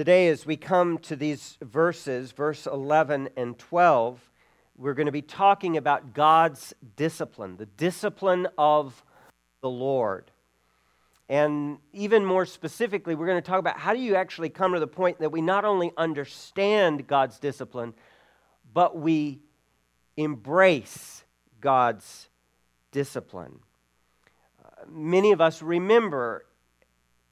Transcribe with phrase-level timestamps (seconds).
[0.00, 4.30] Today, as we come to these verses, verse 11 and 12,
[4.78, 9.04] we're going to be talking about God's discipline, the discipline of
[9.60, 10.30] the Lord.
[11.28, 14.80] And even more specifically, we're going to talk about how do you actually come to
[14.80, 17.92] the point that we not only understand God's discipline,
[18.72, 19.40] but we
[20.16, 21.24] embrace
[21.60, 22.30] God's
[22.90, 23.58] discipline.
[24.64, 26.46] Uh, many of us remember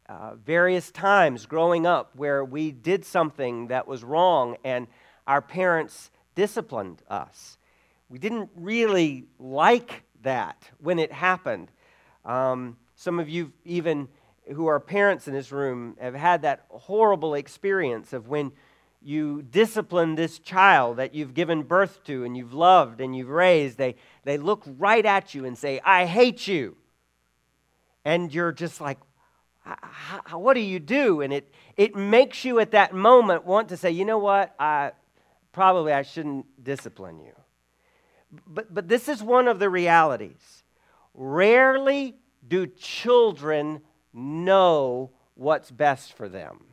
[0.08, 4.86] uh, various times growing up where we did something that was wrong and
[5.26, 7.58] our parents disciplined us.
[8.08, 11.70] We didn't really like that when it happened.
[12.24, 14.08] Um, some of you, even
[14.54, 18.52] who are parents in this room, have had that horrible experience of when
[19.02, 23.78] you discipline this child that you've given birth to and you've loved and you've raised.
[23.78, 26.76] They, they look right at you and say, I hate you.
[28.04, 28.98] And you're just like,
[30.32, 31.20] what do you do?
[31.20, 34.54] And it, it makes you at that moment want to say, you know what?
[34.58, 34.92] I,
[35.52, 37.32] probably I shouldn't discipline you.
[38.46, 40.62] But, but this is one of the realities.
[41.14, 43.80] Rarely do children
[44.12, 46.64] know what's best for them.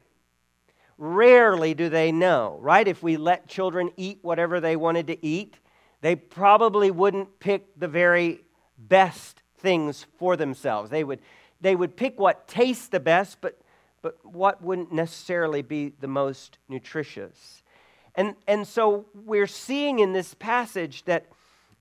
[0.98, 2.88] Rarely do they know, right?
[2.88, 5.56] If we let children eat whatever they wanted to eat,
[6.02, 8.42] they probably wouldn't pick the very
[8.78, 10.90] best things for themselves.
[10.90, 11.20] They would
[11.66, 13.60] they would pick what tastes the best, but,
[14.04, 17.64] but what wouldn't necessarily be the most nutritious.
[18.14, 21.26] And, and so we're seeing in this passage that,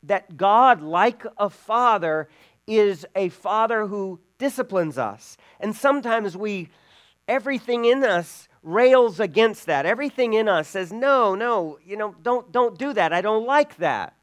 [0.05, 2.31] that God, like a father,
[2.67, 5.37] is a father who disciplines us.
[5.61, 6.71] And sometimes we,
[7.29, 9.85] everything in us rails against that.
[9.85, 13.13] Everything in us says, no, no, you know, don't, don't do that.
[13.13, 14.17] I don't like that.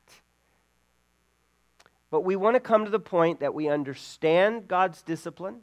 [2.12, 5.62] But we want to come to the point that we understand God's discipline.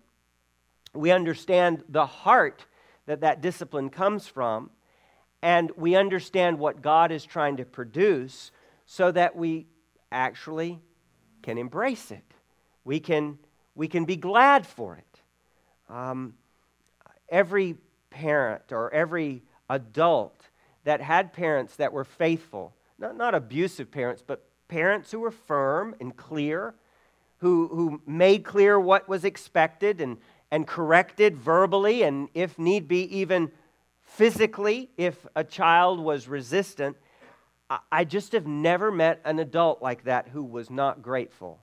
[0.94, 2.64] We understand the heart
[3.06, 4.70] that that discipline comes from.
[5.42, 8.50] And we understand what God is trying to produce
[8.86, 9.66] so that we
[10.10, 10.80] actually
[11.42, 12.24] can embrace it.
[12.82, 13.38] We can,
[13.74, 15.20] we can be glad for it.
[15.90, 16.34] Um,
[17.28, 17.76] every
[18.10, 20.48] parent or every adult
[20.84, 25.94] that had parents that were faithful, not, not abusive parents, but parents who were firm
[26.00, 26.74] and clear,
[27.38, 30.18] who, who made clear what was expected and,
[30.50, 33.50] and corrected verbally, and if need be, even
[34.02, 36.96] physically, if a child was resistant.
[37.92, 41.60] I just have never met an adult like that who was not grateful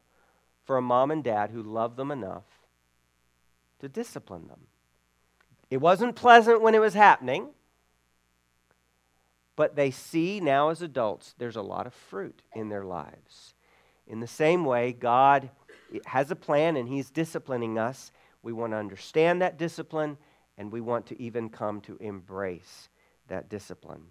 [0.63, 2.43] for a mom and dad who loved them enough
[3.79, 4.61] to discipline them.
[5.69, 7.49] It wasn't pleasant when it was happening,
[9.55, 13.53] but they see now as adults there's a lot of fruit in their lives.
[14.07, 15.49] In the same way, God
[16.05, 18.11] has a plan and He's disciplining us.
[18.43, 20.17] We want to understand that discipline
[20.57, 22.89] and we want to even come to embrace
[23.27, 24.03] that discipline.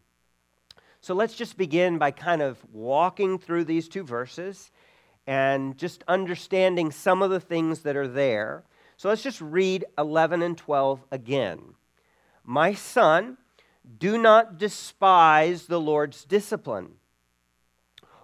[1.01, 4.71] So let's just begin by kind of walking through these two verses
[5.27, 8.65] and just understanding some of the things that are there.
[8.97, 11.75] So let's just read 11 and 12 again.
[12.45, 13.37] My son,
[13.99, 16.93] do not despise the Lord's discipline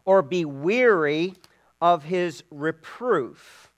[0.05, 1.35] or be weary
[1.81, 3.71] of his reproof.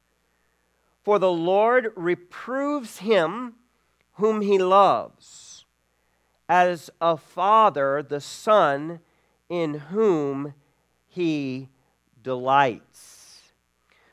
[1.02, 3.54] For the Lord reproves him
[4.14, 5.64] whom he loves,
[6.48, 9.00] as a father the son
[9.48, 10.54] in whom
[11.08, 11.68] he
[12.22, 13.52] delights.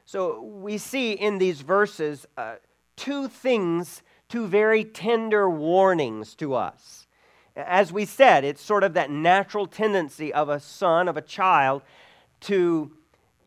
[0.06, 2.56] So we see in these verses uh,
[2.96, 7.06] two things, two very tender warnings to us.
[7.56, 11.82] As we said, it's sort of that natural tendency of a son, of a child,
[12.42, 12.92] to,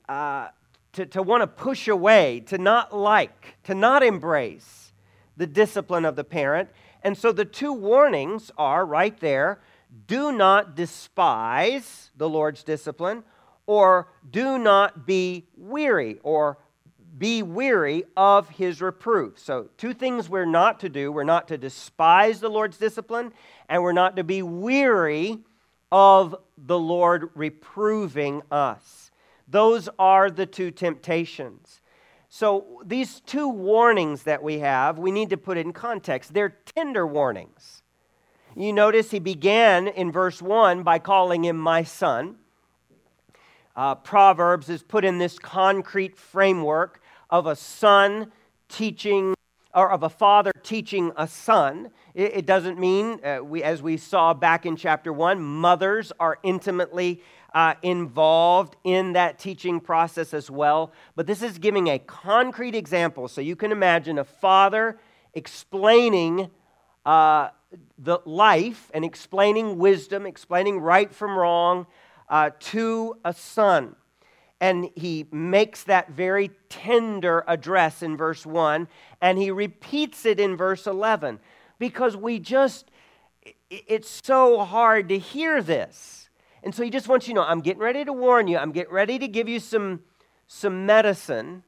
[0.08, 0.48] uh,
[0.92, 4.92] to, to want to push away, to not like, to not embrace
[5.36, 6.68] the discipline of the parent.
[7.02, 9.60] And so the two warnings are right there
[10.06, 13.24] do not despise the Lord's discipline,
[13.66, 16.58] or do not be weary or
[17.16, 19.38] be weary of his reproof.
[19.38, 23.32] So, two things we're not to do we're not to despise the Lord's discipline,
[23.68, 25.38] and we're not to be weary
[25.90, 29.10] of the Lord reproving us.
[29.46, 31.80] Those are the two temptations.
[32.28, 36.32] So, these two warnings that we have, we need to put in context.
[36.32, 37.82] They're tender warnings.
[38.56, 42.36] You notice he began in verse 1 by calling him my son.
[43.74, 47.01] Uh, Proverbs is put in this concrete framework
[47.32, 48.30] of a son
[48.68, 49.34] teaching
[49.74, 51.90] or of a father teaching a son.
[52.14, 57.22] It, doesn't mean, uh, we, as we saw back in chapter one, mothers are intimately
[57.54, 60.92] uh, involved in that teaching process as well.
[61.16, 63.28] But this is giving a concrete example.
[63.28, 64.98] So you can imagine a father
[65.32, 66.50] explaining
[67.06, 67.48] uh,
[67.98, 71.86] the life and explaining wisdom, explaining right from wrong
[72.28, 73.96] uh, to a son.
[74.62, 78.86] And he makes that very tender address in verse 1,
[79.20, 81.40] and he repeats it in verse 11
[81.80, 82.88] because we just,
[83.68, 86.30] it's so hard to hear this.
[86.62, 88.70] And so he just wants you to know I'm getting ready to warn you, I'm
[88.70, 90.04] getting ready to give you some,
[90.46, 91.64] some medicine,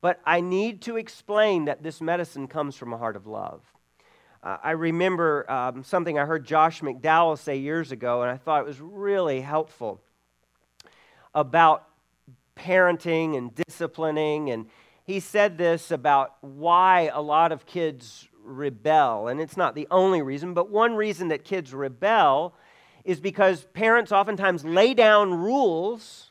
[0.00, 3.60] but I need to explain that this medicine comes from a heart of love.
[4.42, 8.62] Uh, I remember um, something I heard Josh McDowell say years ago, and I thought
[8.62, 10.00] it was really helpful
[11.34, 11.88] about
[12.56, 14.50] parenting and disciplining.
[14.50, 14.66] And
[15.04, 19.28] he said this about why a lot of kids rebel.
[19.28, 22.54] And it's not the only reason, but one reason that kids rebel
[23.04, 26.30] is because parents oftentimes lay down rules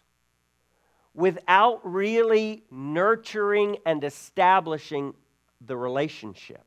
[1.13, 5.13] without really nurturing and establishing
[5.59, 6.63] the relationship.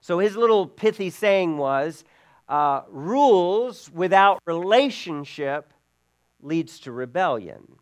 [0.00, 2.04] So his little pithy saying was
[2.48, 5.72] uh, rules without relationship
[6.42, 7.76] leads to rebellion.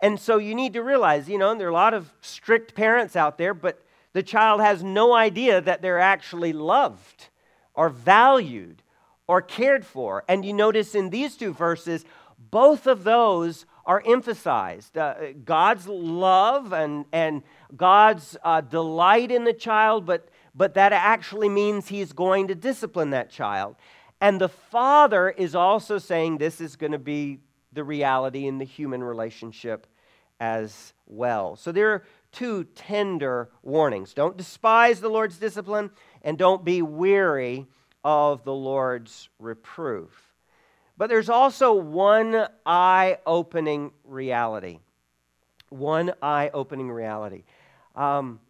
[0.00, 3.16] And so you need to realize, you know, there are a lot of strict parents
[3.16, 7.28] out there, but the child has no idea that they're actually loved
[7.74, 8.82] or valued
[9.26, 10.24] or cared for.
[10.28, 12.04] And you notice in these two verses,
[12.38, 14.96] both of those are emphasized.
[14.96, 17.42] Uh, God's love and, and
[17.76, 23.10] God's uh, delight in the child, but but that actually means he's going to discipline
[23.10, 23.76] that child.
[24.20, 27.38] And the father is also saying this is going to be
[27.72, 29.86] the reality in the human relationship
[30.40, 31.56] as well.
[31.56, 35.90] So there are two tender warnings don't despise the Lord's discipline,
[36.22, 37.66] and don't be weary
[38.04, 40.32] of the Lord's reproof.
[40.96, 44.80] But there's also one eye opening reality.
[45.70, 47.44] One eye opening reality.
[47.96, 48.40] Um,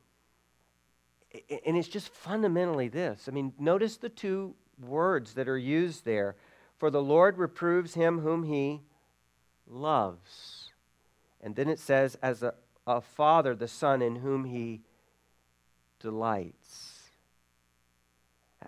[1.64, 3.28] and it's just fundamentally this.
[3.28, 6.34] I mean, notice the two words that are used there.
[6.78, 8.81] For the Lord reproves him whom he
[9.70, 10.70] loves.
[11.40, 12.55] And then it says, as a,
[12.87, 14.81] a father, the son in whom he
[16.00, 17.05] delights.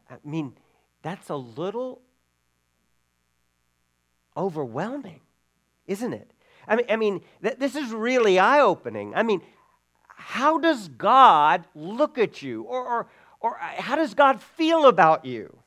[0.09, 0.55] I mean,
[1.03, 2.01] that's a little
[4.37, 5.21] overwhelming,
[5.87, 6.31] isn't it?
[6.67, 9.15] I mean, I mean th- this is really eye opening.
[9.15, 9.43] I mean,
[10.07, 12.63] how does God look at you?
[12.63, 13.07] Or, or,
[13.41, 15.59] or how does God feel about you?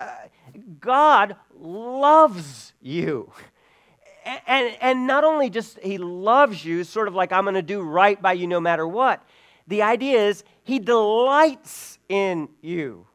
[0.00, 0.10] Uh,
[0.80, 3.32] God loves you.
[4.46, 7.80] And, and not only just he loves you, sort of like I'm going to do
[7.80, 9.24] right by you no matter what,
[9.68, 13.06] the idea is he delights in you.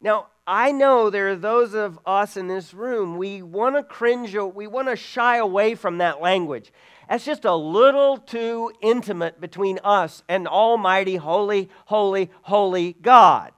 [0.00, 4.36] Now, I know there are those of us in this room, we want to cringe,
[4.36, 6.72] we want to shy away from that language.
[7.08, 13.52] That's just a little too intimate between us and Almighty, holy, holy, holy God.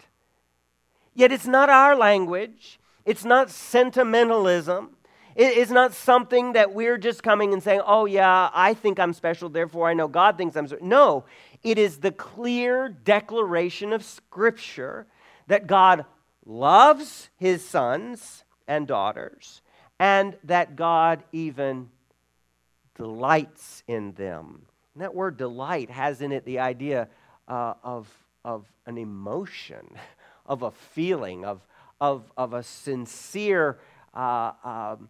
[1.14, 4.96] Yet it's not our language, it's not sentimentalism.
[5.40, 9.49] It's not something that we're just coming and saying, oh, yeah, I think I'm special,
[9.49, 10.85] therefore I know God thinks I'm special.
[10.85, 11.25] No,
[11.62, 15.06] it is the clear declaration of Scripture
[15.46, 16.05] that God
[16.44, 19.62] loves his sons and daughters,
[20.00, 21.88] and that God even
[22.96, 24.62] delights in them.
[24.94, 27.06] And that word delight has in it the idea
[27.46, 28.08] uh, of,
[28.44, 29.88] of an emotion,
[30.46, 31.61] of a feeling, of,
[32.00, 33.79] of, of a sincere
[34.14, 35.09] uh, um,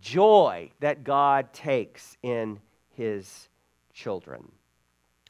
[0.00, 2.60] joy that God takes in
[2.94, 3.48] his
[3.92, 4.52] children.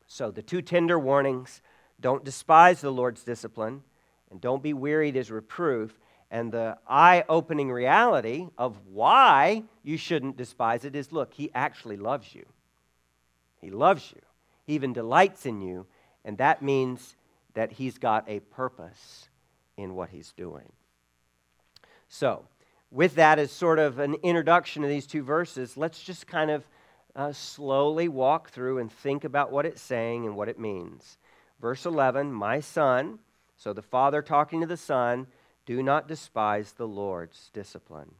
[0.07, 1.62] So, the two tender warnings
[2.00, 3.83] don't despise the Lord's discipline,
[4.31, 5.99] and don't be wearied as reproof
[6.31, 11.97] and the eye opening reality of why you shouldn't despise it is look, he actually
[11.97, 12.47] loves you.
[13.61, 14.23] He loves you.
[14.64, 15.87] He even delights in you.
[16.25, 17.17] And that means
[17.55, 19.29] that he's got a purpose
[19.76, 20.73] in what he's doing.
[22.09, 22.45] So,
[22.90, 26.64] with that as sort of an introduction to these two verses, let's just kind of
[27.14, 31.18] uh, slowly walk through and think about what it's saying and what it means.
[31.61, 33.18] Verse 11, my son,
[33.56, 35.26] so the father talking to the son,
[35.66, 38.12] do not despise the Lord's discipline.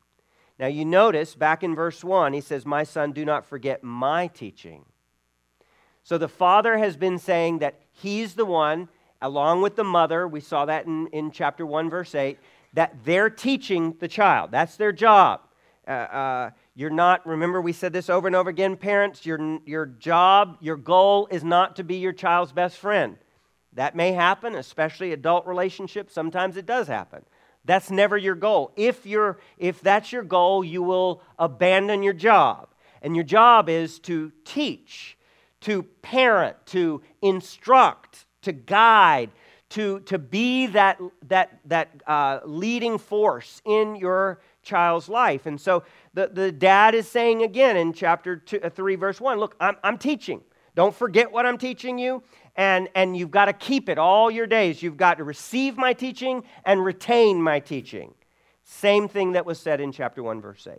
[0.59, 4.27] Now, you notice back in verse 1, he says, My son, do not forget my
[4.27, 4.85] teaching.
[6.05, 8.89] So the father has been saying that he's the one,
[9.23, 12.39] along with the mother, we saw that in, in chapter 1, verse 8,
[12.73, 14.51] that they're teaching the child.
[14.51, 15.41] That's their job.
[15.87, 19.87] Uh, uh, you're not, remember, we said this over and over again, parents, your, your
[19.87, 23.17] job, your goal is not to be your child's best friend.
[23.73, 26.13] That may happen, especially adult relationships.
[26.13, 27.25] Sometimes it does happen.
[27.65, 28.73] That's never your goal.
[28.77, 32.69] If, you're, if that's your goal, you will abandon your job.
[33.03, 35.19] And your job is to teach,
[35.63, 39.31] to parent, to instruct, to guide,
[39.71, 45.47] to, to be that, that, that uh, leading force in your child's life.
[45.47, 49.39] And so the, the dad is saying again in chapter two, uh, 3, verse 1
[49.39, 50.43] look, I'm, I'm teaching.
[50.75, 52.23] Don't forget what I'm teaching you,
[52.57, 54.83] and, and you've got to keep it all your days.
[54.83, 58.15] You've got to receive my teaching and retain my teaching.
[58.63, 60.79] Same thing that was said in chapter 1, verse 8.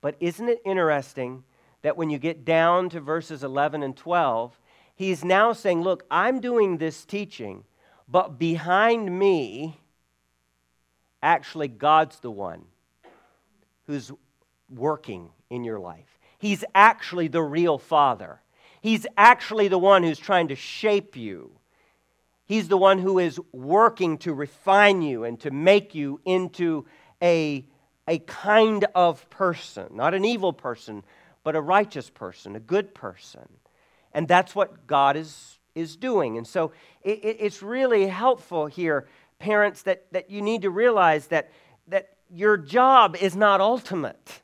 [0.00, 1.44] But isn't it interesting
[1.82, 4.58] that when you get down to verses 11 and 12,
[4.98, 7.64] he's now saying, Look, I'm doing this teaching,
[8.08, 9.80] but behind me,
[11.22, 12.64] actually, God's the one
[13.86, 14.12] who's
[14.68, 16.18] working in your life.
[16.38, 18.40] He's actually the real Father.
[18.80, 21.52] He's actually the one who's trying to shape you.
[22.44, 26.86] He's the one who is working to refine you and to make you into
[27.22, 27.64] a,
[28.06, 31.04] a kind of person, not an evil person,
[31.44, 33.48] but a righteous person, a good person.
[34.12, 36.36] And that's what God is, is doing.
[36.36, 36.72] And so
[37.02, 41.50] it, it, it's really helpful here, parents, that, that you need to realize that,
[41.88, 44.42] that your job is not ultimate.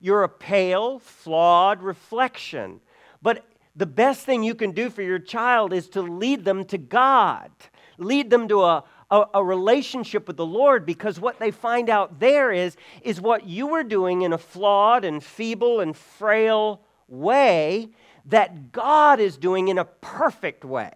[0.00, 2.80] You're a pale, flawed reflection.
[3.22, 6.78] But the best thing you can do for your child is to lead them to
[6.78, 7.50] God,
[7.98, 12.18] lead them to a, a, a, relationship with the Lord because what they find out
[12.18, 17.90] there is, is what you were doing in a flawed and feeble and frail way
[18.26, 20.92] that God is doing in a perfect way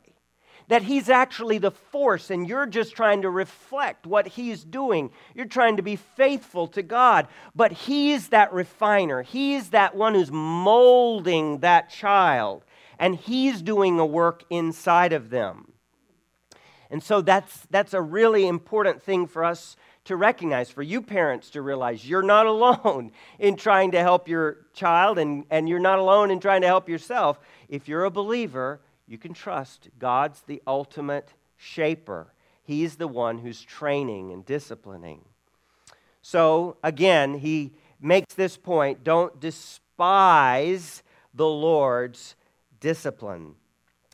[0.70, 5.10] that he's actually the force and you're just trying to reflect what he's doing.
[5.34, 7.26] You're trying to be faithful to God.
[7.56, 12.64] But he's that refiner, he's that one who's molding that child,
[13.00, 15.72] and he's doing a work inside of them.
[16.88, 21.50] And so that's, that's a really important thing for us to recognize, for you parents
[21.50, 25.98] to realize you're not alone in trying to help your child, and, and you're not
[25.98, 27.38] alone in trying to help yourself.
[27.68, 32.32] If you're a believer, you can trust God's the ultimate shaper.
[32.62, 35.24] He's the one who's training and disciplining.
[36.22, 41.02] So, again, he makes this point don't despise
[41.34, 42.36] the Lord's
[42.80, 43.54] discipline.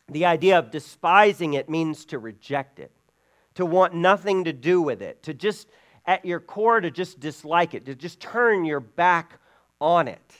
[0.08, 2.92] The idea of despising it means to reject it,
[3.56, 5.68] to want nothing to do with it, to just,
[6.06, 9.40] at your core, to just dislike it, to just turn your back
[9.80, 10.32] on it.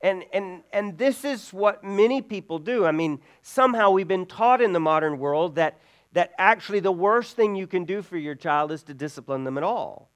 [0.00, 2.84] And, and, and this is what many people do.
[2.84, 5.78] I mean, somehow we've been taught in the modern world that,
[6.12, 9.56] that actually the worst thing you can do for your child is to discipline them
[9.56, 10.10] at all.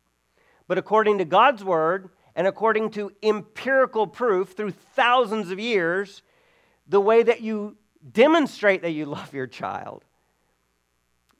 [0.67, 6.23] But according to God's word and according to empirical proof through thousands of years,
[6.87, 7.77] the way that you
[8.13, 10.05] demonstrate that you love your child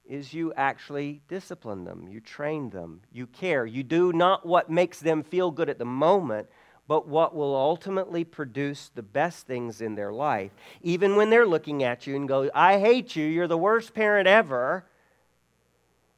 [0.09, 3.67] is you actually discipline them, you train them, you care.
[3.67, 6.49] You do not what makes them feel good at the moment,
[6.89, 10.51] but what will ultimately produce the best things in their life.
[10.81, 14.27] Even when they're looking at you and go, I hate you, you're the worst parent
[14.27, 14.87] ever,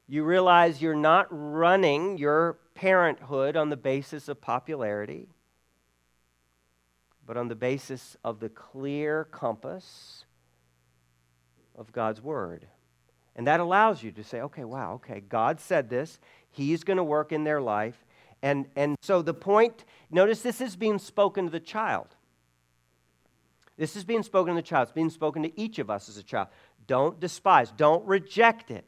[0.07, 5.29] you realize you're not running your parenthood on the basis of popularity,
[7.27, 10.25] but on the basis of the clear compass
[11.77, 12.67] of God's Word.
[13.41, 16.19] And that allows you to say, okay, wow, okay, God said this.
[16.51, 18.05] He's going to work in their life.
[18.43, 22.09] And, and so the point, notice this is being spoken to the child.
[23.79, 24.89] This is being spoken to the child.
[24.89, 26.49] It's being spoken to each of us as a child.
[26.87, 28.85] Don't despise, don't reject it.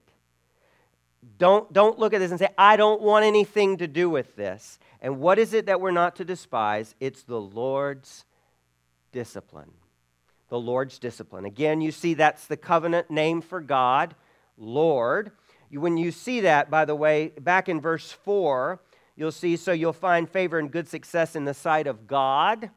[1.38, 4.78] Don't, don't look at this and say, I don't want anything to do with this.
[5.00, 6.94] And what is it that we're not to despise?
[7.00, 8.26] It's the Lord's
[9.12, 9.70] discipline.
[10.50, 11.46] The Lord's discipline.
[11.46, 14.14] Again, you see that's the covenant name for God,
[14.56, 15.32] Lord.
[15.70, 18.80] When you see that, by the way, back in verse 4,
[19.14, 22.70] You'll see, so you'll find favor and good success in the sight of God.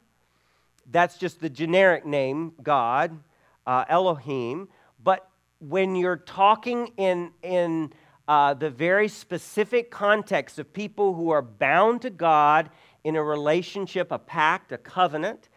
[0.90, 3.18] That's just the generic name, God,
[3.66, 4.68] uh, Elohim.
[5.02, 5.28] But
[5.60, 7.92] when you're talking in, in
[8.28, 12.68] uh, the very specific context of people who are bound to God
[13.02, 15.48] in a relationship, a pact, a covenant,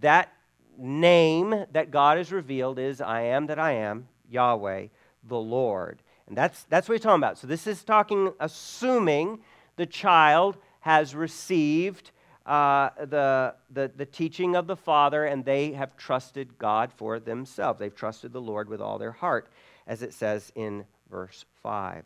[0.00, 0.32] that
[0.78, 4.86] name that God has revealed is I am that I am, Yahweh,
[5.26, 6.02] the Lord.
[6.26, 7.38] And that's, that's what he's talking about.
[7.38, 9.40] So this is talking, assuming
[9.76, 12.10] the child has received
[12.46, 17.78] uh, the, the, the teaching of the Father and they have trusted God for themselves.
[17.78, 19.48] They've trusted the Lord with all their heart,
[19.86, 22.04] as it says in verse 5.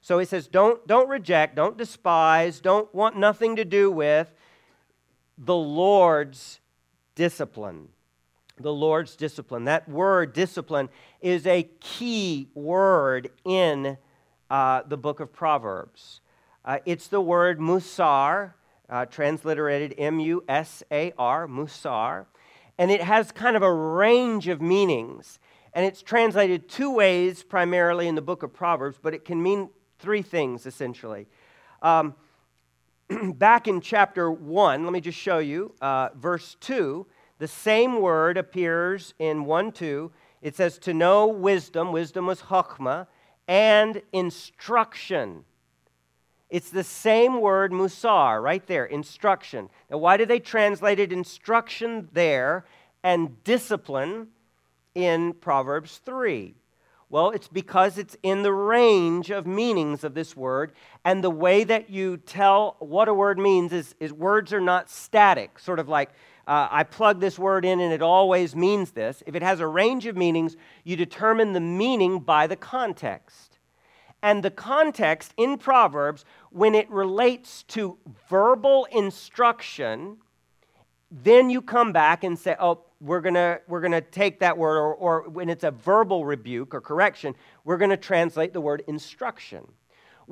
[0.00, 4.34] So he says, don't, don't reject, don't despise, don't want nothing to do with
[5.38, 6.58] the Lord's
[7.14, 7.88] discipline.
[8.62, 9.64] The Lord's discipline.
[9.64, 10.88] That word discipline
[11.20, 13.98] is a key word in
[14.50, 16.20] uh, the book of Proverbs.
[16.64, 18.52] Uh, it's the word musar,
[18.88, 22.26] uh, transliterated M U S A R, musar.
[22.78, 25.38] And it has kind of a range of meanings.
[25.74, 29.70] And it's translated two ways primarily in the book of Proverbs, but it can mean
[29.98, 31.26] three things essentially.
[31.80, 32.14] Um,
[33.34, 37.06] back in chapter 1, let me just show you, uh, verse 2,
[37.42, 40.12] the same word appears in 1 2.
[40.42, 43.08] It says, to know wisdom, wisdom was chokmah,
[43.48, 45.44] and instruction.
[46.50, 49.70] It's the same word, musar, right there, instruction.
[49.90, 52.64] Now, why did they translate it instruction there
[53.02, 54.28] and discipline
[54.94, 56.54] in Proverbs 3?
[57.10, 60.70] Well, it's because it's in the range of meanings of this word,
[61.04, 64.88] and the way that you tell what a word means is, is words are not
[64.88, 66.10] static, sort of like
[66.46, 69.22] uh, I plug this word in and it always means this.
[69.26, 73.58] If it has a range of meanings, you determine the meaning by the context.
[74.22, 80.18] And the context in Proverbs, when it relates to verbal instruction,
[81.10, 84.78] then you come back and say, oh, we're going to we're gonna take that word,
[84.78, 87.34] or, or when it's a verbal rebuke or correction,
[87.64, 89.66] we're going to translate the word instruction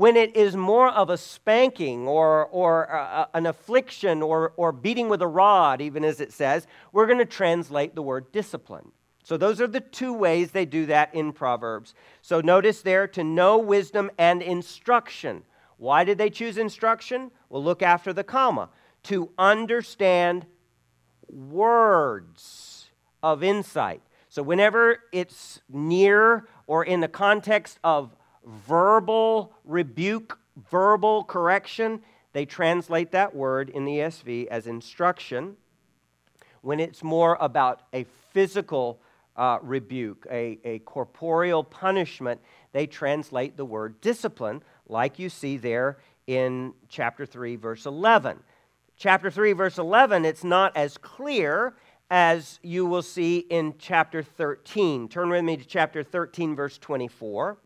[0.01, 5.11] when it is more of a spanking or, or a, an affliction or, or beating
[5.11, 8.93] with a rod, even as it says, we're going to translate the word discipline.
[9.25, 11.93] So, those are the two ways they do that in Proverbs.
[12.23, 15.43] So, notice there to know wisdom and instruction.
[15.77, 17.31] Why did they choose instruction?
[17.51, 18.71] Well, look after the comma.
[19.03, 20.47] To understand
[21.29, 22.87] words
[23.23, 24.01] of insight.
[24.31, 28.17] So, whenever it's near or in the context of
[28.51, 30.39] verbal rebuke,
[30.71, 32.03] verbal correction,
[32.33, 35.57] they translate that word in the ESV as instruction.
[36.63, 39.01] When it's more about a physical
[39.37, 42.41] uh, rebuke, a, a corporeal punishment,
[42.73, 48.39] they translate the word discipline, like you see there in chapter 3, verse 11.
[48.97, 51.75] Chapter 3, verse 11, it's not as clear
[52.11, 55.09] as you will see in chapter 13.
[55.09, 57.57] Turn with me to chapter 13, verse 24.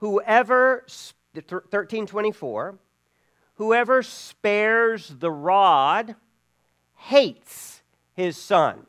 [0.00, 0.86] Whoever,
[1.34, 2.78] 1324,
[3.54, 6.16] whoever spares the rod
[6.96, 7.82] hates
[8.14, 8.86] his son.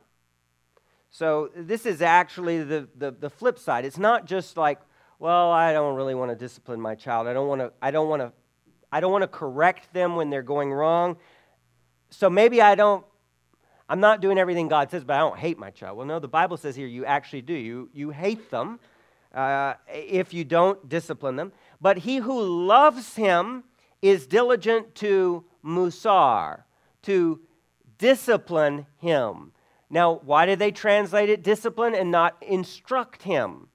[1.10, 3.84] So this is actually the, the, the, flip side.
[3.84, 4.80] It's not just like,
[5.18, 7.26] well, I don't really want to discipline my child.
[7.26, 8.32] I don't want to, I don't want to,
[8.90, 11.18] I don't want to correct them when they're going wrong.
[12.08, 13.04] So maybe I don't,
[13.86, 15.98] I'm not doing everything God says, but I don't hate my child.
[15.98, 17.52] Well, no, the Bible says here you actually do.
[17.52, 18.80] You, you hate them
[19.34, 21.52] uh, if you don't discipline them.
[21.80, 23.64] But he who loves him
[24.00, 26.64] is diligent to musar,
[27.02, 27.40] to
[27.98, 29.52] discipline him.
[29.88, 33.68] Now, why did they translate it discipline and not instruct him?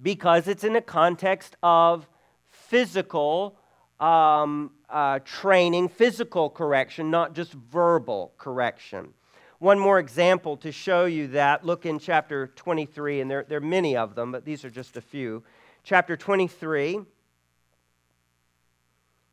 [0.00, 2.06] Because it's in a context of
[2.48, 3.56] physical
[3.98, 9.14] um, uh, training, physical correction, not just verbal correction.
[9.62, 11.64] One more example to show you that.
[11.64, 14.96] Look in chapter 23, and there, there are many of them, but these are just
[14.96, 15.44] a few.
[15.84, 16.98] Chapter 23,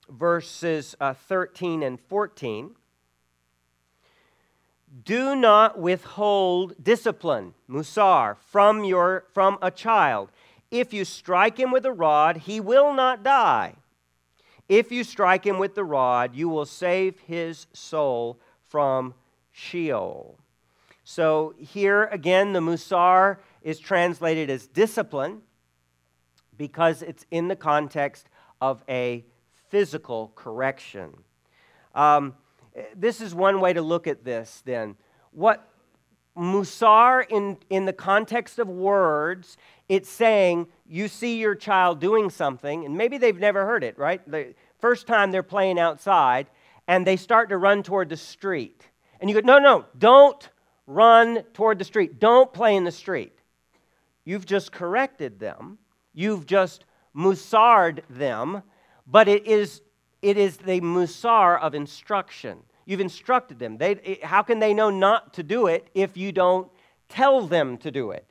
[0.08, 2.76] verses uh, 13 and 14.
[5.04, 10.30] Do not withhold discipline, musar, from, your, from a child.
[10.70, 13.78] If you strike him with a rod, he will not die.
[14.68, 19.16] If you strike him with the rod, you will save his soul from
[19.60, 20.40] Sheol.
[21.04, 25.42] So here again, the Musar is translated as discipline
[26.58, 28.30] because it's in the context
[28.62, 29.26] of a
[29.70, 31.12] physical correction.
[31.94, 32.36] Um,
[32.96, 34.96] this is one way to look at this then.
[35.32, 35.68] What
[36.38, 39.58] Musar, in, in the context of words,
[39.90, 44.22] it's saying you see your child doing something, and maybe they've never heard it, right?
[44.30, 46.48] The first time they're playing outside,
[46.88, 48.89] and they start to run toward the street.
[49.20, 50.50] And you go, no, no, don't
[50.88, 52.20] run toward the street.
[52.20, 53.34] Don't play in the street.
[54.26, 55.78] You've just corrected them.
[56.14, 58.64] You've just musard them,
[59.06, 59.82] but it is,
[60.22, 62.60] it is the musar of instruction.
[62.86, 63.78] You've instructed them.
[63.78, 66.72] They, how can they know not to do it if you don't
[67.08, 68.26] tell them to do it?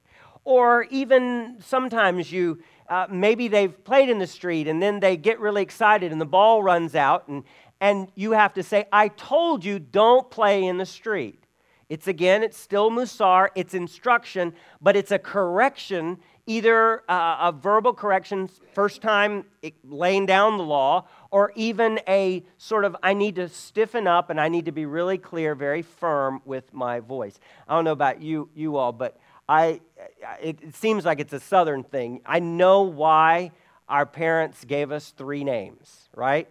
[0.44, 5.40] Or even sometimes you, uh, maybe they've played in the street and then they get
[5.40, 7.44] really excited and the ball runs out and,
[7.80, 11.44] and you have to say, I told you don't play in the street.
[11.88, 17.94] It's again, it's still musar, it's instruction, but it's a correction, either uh, a verbal
[17.94, 19.46] correction, first time
[19.84, 24.38] laying down the law, or even a sort of, I need to stiffen up and
[24.38, 27.38] I need to be really clear, very firm with my voice.
[27.66, 29.80] I don't know about you, you all, but I,
[30.42, 32.20] it, it seems like it's a southern thing.
[32.26, 33.52] I know why
[33.88, 36.50] our parents gave us three names, right?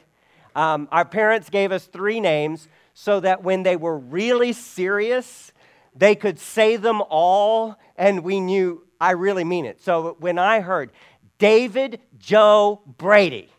[0.57, 5.51] Um, our parents gave us three names so that when they were really serious,
[5.95, 9.79] they could say them all, and we knew I really mean it.
[9.83, 10.89] So when I heard
[11.37, 13.49] David Joe Brady,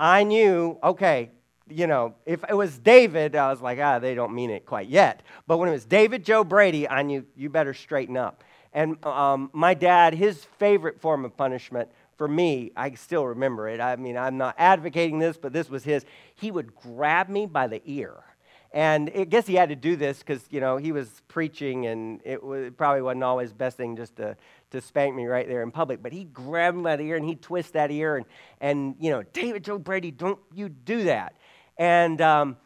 [0.00, 1.30] I knew, okay,
[1.68, 4.88] you know, if it was David, I was like, ah, they don't mean it quite
[4.88, 5.22] yet.
[5.46, 8.42] But when it was David Joe Brady, I knew you better straighten up.
[8.72, 13.80] And um, my dad, his favorite form of punishment for me, I still remember it.
[13.80, 16.04] I mean, I'm not advocating this, but this was his.
[16.34, 18.14] He would grab me by the ear.
[18.74, 22.20] And I guess he had to do this because, you know, he was preaching and
[22.24, 24.34] it, was, it probably wasn't always the best thing just to,
[24.70, 26.02] to spank me right there in public.
[26.02, 28.26] But he'd grab me by the ear and he'd twist that ear and,
[28.62, 31.36] and you know, David Joe Brady, don't you do that.
[31.76, 32.56] And um,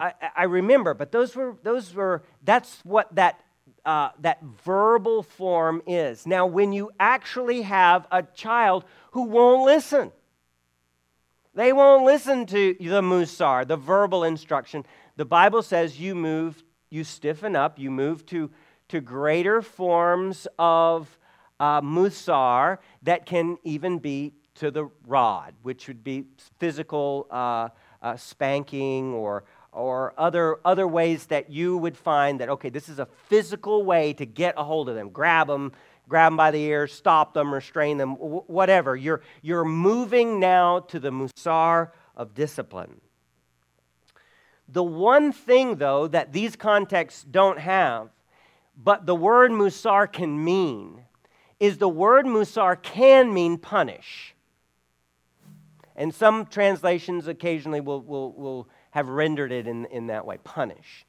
[0.00, 3.40] I, I remember, but those were, those were, that's what that
[3.84, 6.26] uh, that verbal form is.
[6.26, 10.12] Now, when you actually have a child who won't listen,
[11.54, 14.86] they won't listen to the musar, the verbal instruction.
[15.16, 18.50] The Bible says you move, you stiffen up, you move to,
[18.88, 21.18] to greater forms of
[21.60, 26.24] uh, musar that can even be to the rod, which would be
[26.58, 27.68] physical uh,
[28.00, 32.98] uh, spanking or, or other, other ways that you would find that, okay, this is
[32.98, 35.72] a physical way to get a hold of them, grab them,
[36.08, 38.94] grab them by the ear, stop them, restrain them, whatever.
[38.94, 43.00] You're, you're moving now to the musar of discipline.
[44.68, 48.10] The one thing, though, that these contexts don't have,
[48.76, 51.02] but the word musar can mean,
[51.58, 54.34] is the word musar can mean punish.
[55.94, 61.04] And some translations occasionally will, will, will have rendered it in, in that way punish.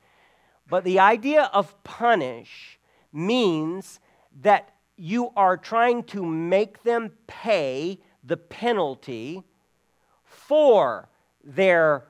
[0.68, 2.80] But the idea of punish
[3.12, 4.00] means
[4.42, 9.44] that you are trying to make them pay the penalty
[10.24, 11.10] for
[11.44, 12.06] their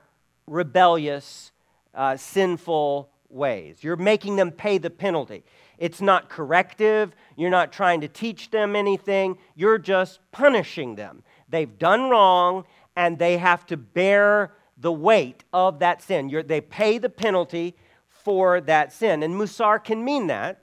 [0.46, 1.52] rebellious,
[1.94, 3.82] uh, sinful ways.
[3.82, 5.44] You're making them pay the penalty.
[5.78, 7.14] It's not corrective.
[7.36, 9.38] You're not trying to teach them anything.
[9.56, 11.24] You're just punishing them.
[11.48, 12.64] They've done wrong
[12.96, 16.28] and they have to bear the weight of that sin.
[16.28, 17.76] You're, they pay the penalty
[18.08, 19.22] for that sin.
[19.22, 20.62] And musar can mean that.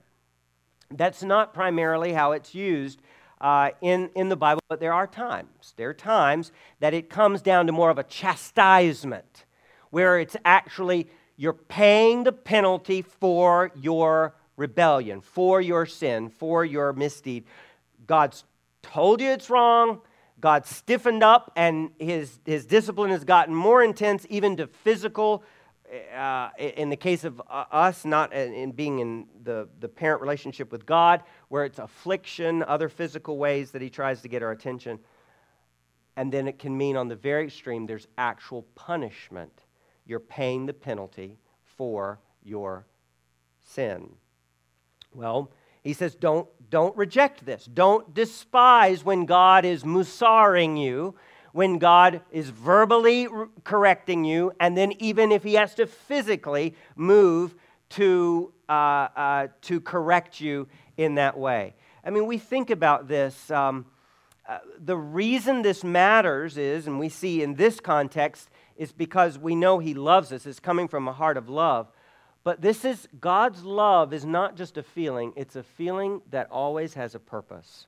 [0.90, 3.00] That's not primarily how it's used
[3.40, 5.74] uh, in, in the Bible, but there are times.
[5.76, 9.44] There are times that it comes down to more of a chastisement,
[9.90, 16.92] where it's actually you're paying the penalty for your rebellion, for your sin, for your
[16.92, 17.44] misdeed.
[18.06, 18.44] God's
[18.82, 20.00] told you it's wrong.
[20.42, 25.44] God stiffened up and his, his discipline has gotten more intense, even to physical.
[26.14, 30.72] Uh, in the case of uh, us, not in being in the, the parent relationship
[30.72, 34.98] with God, where it's affliction, other physical ways that he tries to get our attention.
[36.16, 39.52] And then it can mean on the very extreme, there's actual punishment.
[40.06, 41.38] You're paying the penalty
[41.76, 42.86] for your
[43.62, 44.14] sin.
[45.14, 47.64] Well, he says, don't, don't reject this.
[47.64, 51.14] Don't despise when God is musaring you,
[51.52, 53.28] when God is verbally
[53.64, 57.54] correcting you, and then even if he has to physically move
[57.90, 61.74] to, uh, uh, to correct you in that way.
[62.04, 63.50] I mean, we think about this.
[63.50, 63.86] Um,
[64.48, 69.54] uh, the reason this matters is, and we see in this context, is because we
[69.54, 70.46] know he loves us.
[70.46, 71.92] It's coming from a heart of love.
[72.44, 76.94] But this is God's love is not just a feeling, it's a feeling that always
[76.94, 77.86] has a purpose.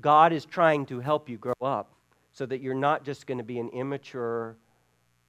[0.00, 1.92] God is trying to help you grow up
[2.32, 4.56] so that you're not just going to be an immature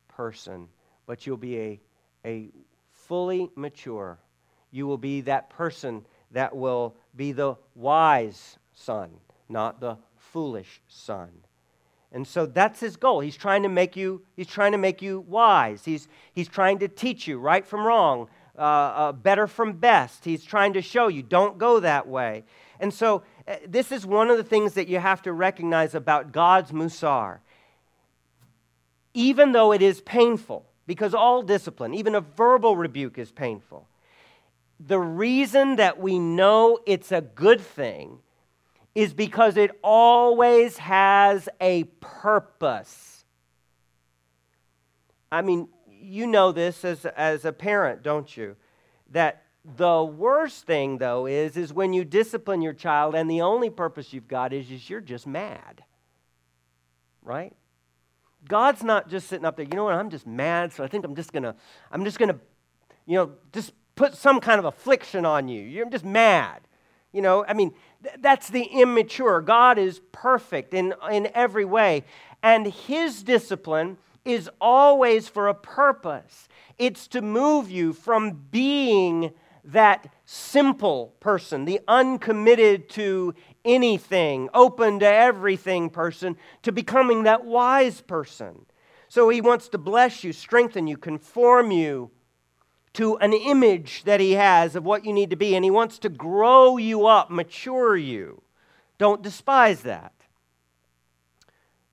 [0.07, 0.67] person,
[1.05, 1.79] but you'll be a,
[2.25, 2.49] a
[2.91, 4.17] fully mature.
[4.71, 9.11] You will be that person that will be the wise son,
[9.49, 11.29] not the foolish son.
[12.11, 13.21] And so that's his goal.
[13.21, 15.85] He's trying to make you, he's trying to make you wise.
[15.85, 20.25] He's, he's trying to teach you right from wrong, uh, uh, better from best.
[20.25, 22.43] He's trying to show you don't go that way.
[22.81, 26.33] And so uh, this is one of the things that you have to recognize about
[26.33, 27.39] God's musar.
[29.13, 33.87] Even though it is painful, because all discipline, even a verbal rebuke, is painful,
[34.79, 38.19] the reason that we know it's a good thing
[38.93, 43.23] is because it always has a purpose.
[45.31, 48.57] I mean, you know this as, as a parent, don't you?
[49.11, 53.69] That the worst thing, though, is, is when you discipline your child and the only
[53.69, 55.83] purpose you've got is, is you're just mad.
[57.21, 57.53] Right?
[58.47, 61.05] God's not just sitting up there, you know what, I'm just mad, so I think
[61.05, 61.55] I'm just gonna,
[61.91, 62.39] I'm just gonna,
[63.05, 65.61] you know, just put some kind of affliction on you.
[65.61, 66.61] You're just mad.
[67.11, 69.41] You know, I mean, th- that's the immature.
[69.41, 72.03] God is perfect in, in every way.
[72.41, 76.47] And his discipline is always for a purpose.
[76.77, 79.31] It's to move you from being
[79.63, 88.01] that simple person, the uncommitted to anything, open to everything person, to becoming that wise
[88.01, 88.65] person.
[89.07, 92.09] So he wants to bless you, strengthen you, conform you
[92.93, 95.97] to an image that he has of what you need to be, and he wants
[95.99, 98.41] to grow you up, mature you.
[98.97, 100.13] Don't despise that.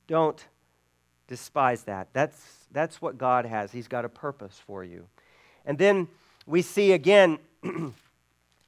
[0.06, 0.44] Don't
[1.28, 2.08] despise that.
[2.12, 3.70] That's, that's what God has.
[3.70, 5.06] He's got a purpose for you.
[5.64, 6.08] And then
[6.46, 7.38] we see again,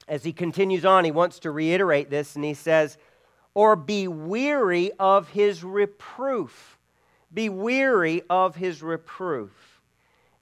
[0.07, 2.97] as he continues on, he wants to reiterate this, and he says,
[3.53, 6.77] Or be weary of his reproof.
[7.33, 9.70] Be weary of his reproof.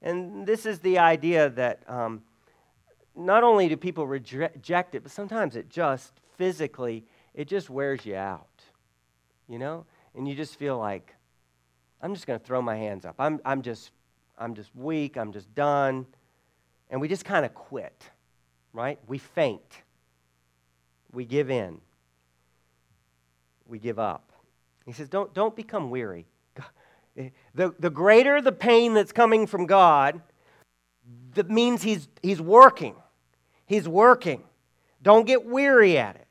[0.02, 2.22] And this is the idea that um,
[3.14, 8.16] not only do people reject it, but sometimes it just physically, it just wears you
[8.16, 8.46] out.
[9.48, 9.84] You know?
[10.14, 11.14] And you just feel like,
[12.00, 13.16] I'm just going to throw my hands up.
[13.18, 13.90] I'm, I'm, just,
[14.38, 15.18] I'm just weak.
[15.18, 16.06] I'm just done.
[16.88, 18.02] And we just kind of quit,
[18.72, 18.98] right?
[19.06, 19.82] We faint.
[21.12, 21.80] We give in.
[23.66, 24.32] We give up.
[24.86, 26.26] He says, don't, don't become weary.
[27.16, 30.22] The, the greater the pain that's coming from God,
[31.34, 32.94] that means he's, he's working.
[33.66, 34.42] He's working.
[35.02, 36.26] Don't get weary at it.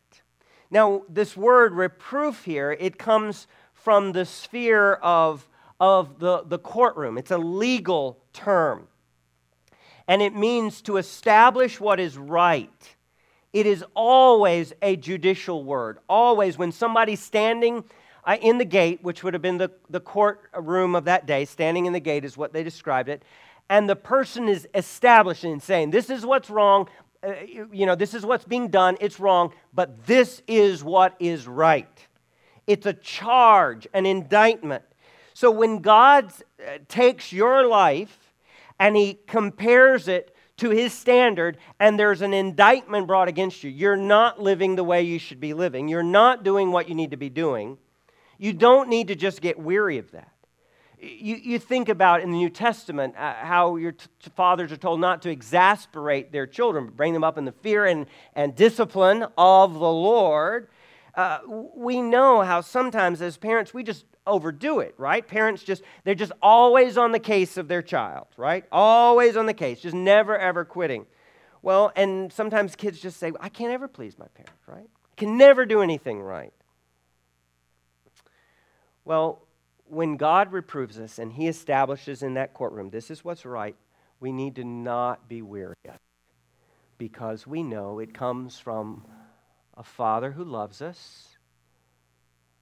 [0.72, 5.48] Now, this word reproof here, it comes from the sphere of
[5.80, 7.18] of the, the courtroom.
[7.18, 8.88] It's a legal term.
[10.08, 12.96] And it means to establish what is right.
[13.54, 16.00] It is always a judicial word.
[16.10, 17.84] Always, when somebody's standing
[18.26, 21.86] uh, in the gate, which would have been the, the courtroom of that day, standing
[21.86, 23.24] in the gate is what they described it,
[23.70, 26.88] and the person is establishing, and saying, This is what's wrong,
[27.22, 27.34] uh,
[27.72, 32.08] you know, this is what's being done, it's wrong, but this is what is right.
[32.66, 34.84] It's a charge, an indictment.
[35.34, 38.34] So when God uh, takes your life
[38.80, 43.96] and he compares it to his standard and there's an indictment brought against you, you're
[43.96, 45.88] not living the way you should be living.
[45.88, 47.78] You're not doing what you need to be doing.
[48.40, 50.32] You don't need to just get weary of that.
[51.02, 55.00] You, you think about in the New Testament uh, how your t- fathers are told
[55.00, 59.26] not to exasperate their children, but bring them up in the fear and, and discipline
[59.38, 60.68] of the Lord.
[61.16, 61.40] Uh,
[61.76, 65.26] we know how sometimes as parents we just overdo it, right?
[65.26, 68.66] Parents just, they're just always on the case of their child, right?
[68.72, 71.06] Always on the case, just never ever quitting.
[71.62, 74.90] Well, and sometimes kids just say, I can't ever please my parents, right?
[75.18, 76.54] Can never do anything right.
[79.10, 79.42] Well,
[79.86, 83.76] when God reproves us and He establishes in that courtroom, this is what's right,
[84.20, 85.74] we need to not be weary
[87.00, 89.08] because we know it comes from
[89.76, 91.40] a Father who loves us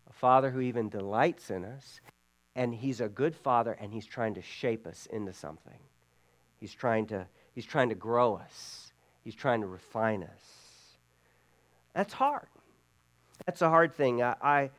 [0.09, 1.99] a Father who even delights in us.
[2.55, 5.79] And He's a good Father, and He's trying to shape us into something.
[6.61, 8.93] He's trying to, he's trying to grow us,
[9.25, 10.95] He's trying to refine us.
[11.93, 12.47] That's hard.
[13.45, 14.23] That's a hard thing.
[14.23, 14.69] I, I,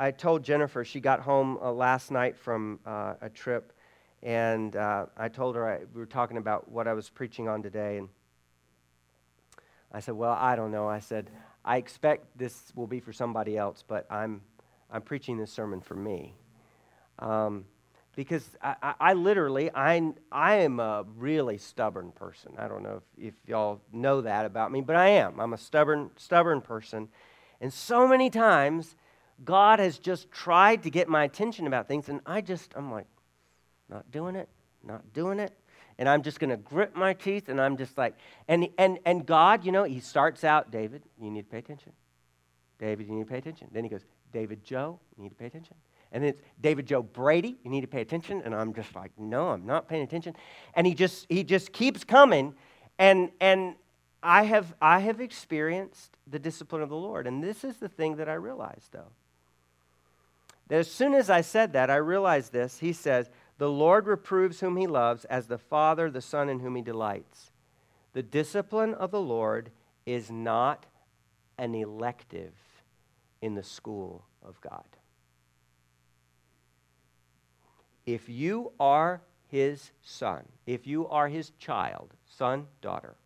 [0.00, 3.72] I told Jennifer, she got home uh, last night from uh, a trip,
[4.22, 7.64] and uh, I told her I, we were talking about what I was preaching on
[7.64, 7.98] today.
[7.98, 8.08] And
[9.90, 10.88] I said, Well, I don't know.
[10.88, 11.30] I said,
[11.64, 14.40] I expect this will be for somebody else, but I'm,
[14.88, 16.34] I'm preaching this sermon for me.
[17.18, 17.64] Um,
[18.14, 22.52] because I, I, I, literally, I, I am a really stubborn person.
[22.56, 25.40] I don't know if, if y'all know that about me, but I am.
[25.40, 27.08] I'm a stubborn, stubborn person.
[27.60, 28.94] And so many times,
[29.44, 33.06] God has just tried to get my attention about things, and I just, I'm like,
[33.88, 34.48] not doing it,
[34.84, 35.52] not doing it.
[36.00, 38.14] And I'm just going to grip my teeth, and I'm just like,
[38.46, 41.92] and, and, and God, you know, He starts out, David, you need to pay attention.
[42.78, 43.68] David, you need to pay attention.
[43.72, 45.74] Then He goes, David Joe, you need to pay attention.
[46.12, 48.42] And then it's David Joe Brady, you need to pay attention.
[48.44, 50.34] And I'm just like, no, I'm not paying attention.
[50.74, 52.54] And he just he just keeps coming.
[52.98, 53.74] And and
[54.22, 57.26] I have I have experienced the discipline of the Lord.
[57.26, 59.12] And this is the thing that I realized though.
[60.68, 62.78] That as soon as I said that, I realized this.
[62.78, 66.76] He says, The Lord reproves whom he loves, as the Father the Son in whom
[66.76, 67.50] he delights.
[68.12, 69.70] The discipline of the Lord
[70.04, 70.86] is not
[71.58, 72.54] an elective
[73.40, 74.84] in the school of God.
[78.06, 83.16] If you are his son, if you are his child, son, daughter,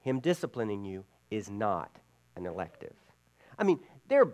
[0.00, 1.98] him disciplining you is not
[2.36, 2.94] an elective.
[3.58, 4.32] I mean, they're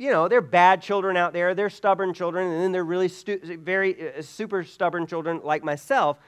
[0.00, 3.58] you know, they're bad children out there, they're stubborn children, and then they're really stu-
[3.62, 6.18] very uh, super stubborn children like myself.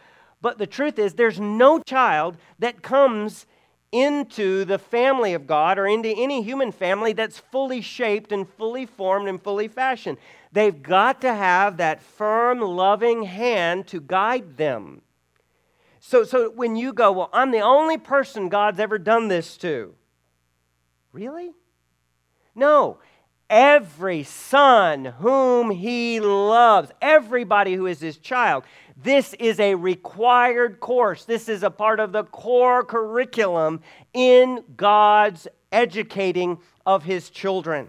[0.43, 3.47] But the truth is, there's no child that comes
[3.91, 8.85] into the family of God or into any human family that's fully shaped and fully
[8.85, 10.19] formed and fully fashioned.
[10.53, 15.01] They've got to have that firm, loving hand to guide them.
[15.99, 19.95] So, so when you go, well, I'm the only person God's ever done this to.
[21.11, 21.53] Really?
[22.55, 22.99] No.
[23.51, 28.65] Every son whom he loves, everybody who is his child.
[28.97, 31.25] This is a required course.
[31.25, 33.81] This is a part of the core curriculum
[34.15, 37.89] in God's educating of his children.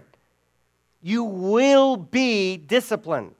[1.02, 3.34] You will be disciplined,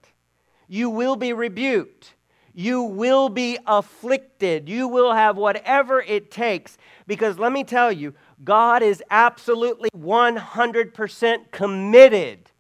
[0.68, 2.13] you will be rebuked,
[2.55, 6.79] you will be afflicted, you will have whatever it takes.
[7.07, 8.14] Because let me tell you,
[8.45, 12.51] God is absolutely 100% committed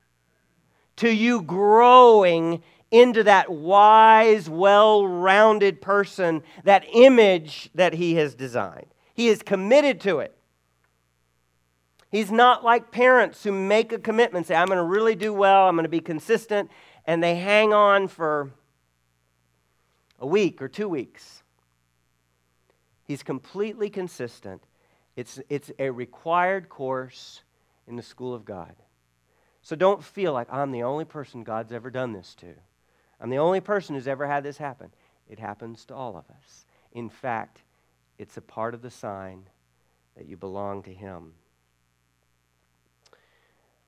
[0.96, 8.86] to you growing into that wise, well rounded person, that image that He has designed.
[9.14, 10.36] He is committed to it.
[12.10, 15.68] He's not like parents who make a commitment, say, I'm going to really do well,
[15.68, 16.70] I'm going to be consistent,
[17.06, 18.52] and they hang on for
[20.18, 21.42] a week or two weeks.
[23.06, 24.62] He's completely consistent.
[25.16, 27.42] It's, it's a required course
[27.86, 28.74] in the school of God.
[29.62, 32.54] So don't feel like I'm the only person God's ever done this to.
[33.20, 34.90] I'm the only person who's ever had this happen.
[35.28, 36.66] It happens to all of us.
[36.92, 37.62] In fact,
[38.18, 39.44] it's a part of the sign
[40.16, 41.32] that you belong to Him.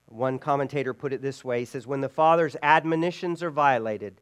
[0.06, 4.20] One commentator put it this way He says, When the Father's admonitions are violated,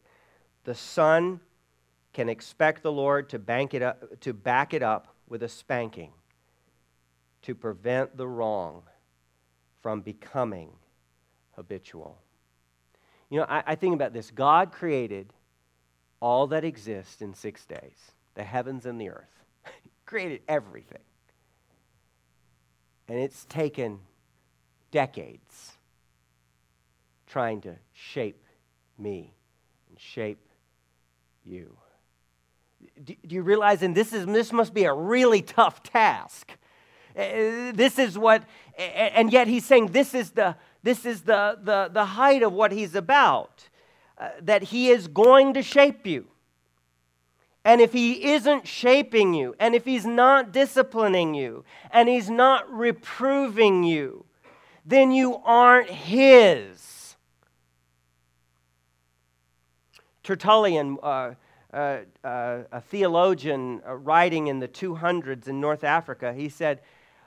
[0.64, 1.40] the Son
[2.14, 6.12] can expect the Lord to, bank it up, to back it up with a spanking
[7.42, 8.82] to prevent the wrong
[9.82, 10.70] from becoming
[11.56, 12.18] habitual.
[13.28, 15.32] You know, I, I think about this God created
[16.20, 19.44] all that exists in six days the heavens and the earth,
[20.06, 21.02] created everything.
[23.08, 24.00] And it's taken
[24.90, 25.72] decades
[27.26, 28.42] trying to shape
[28.98, 29.34] me
[29.90, 30.48] and shape
[31.44, 31.76] you.
[33.02, 36.52] Do, do you realize, and this, is, this must be a really tough task.
[37.16, 38.44] Uh, this is what,
[38.76, 42.72] and yet he's saying this is the, this is the, the, the height of what
[42.72, 43.68] he's about.
[44.16, 46.24] Uh, that he is going to shape you.
[47.64, 52.70] And if he isn't shaping you, and if he's not disciplining you, and he's not
[52.70, 54.24] reproving you,
[54.86, 57.16] then you aren't his.
[60.22, 61.34] Tertullian, uh,
[61.74, 66.80] uh, uh, a theologian uh, writing in the 200s in North Africa, he said,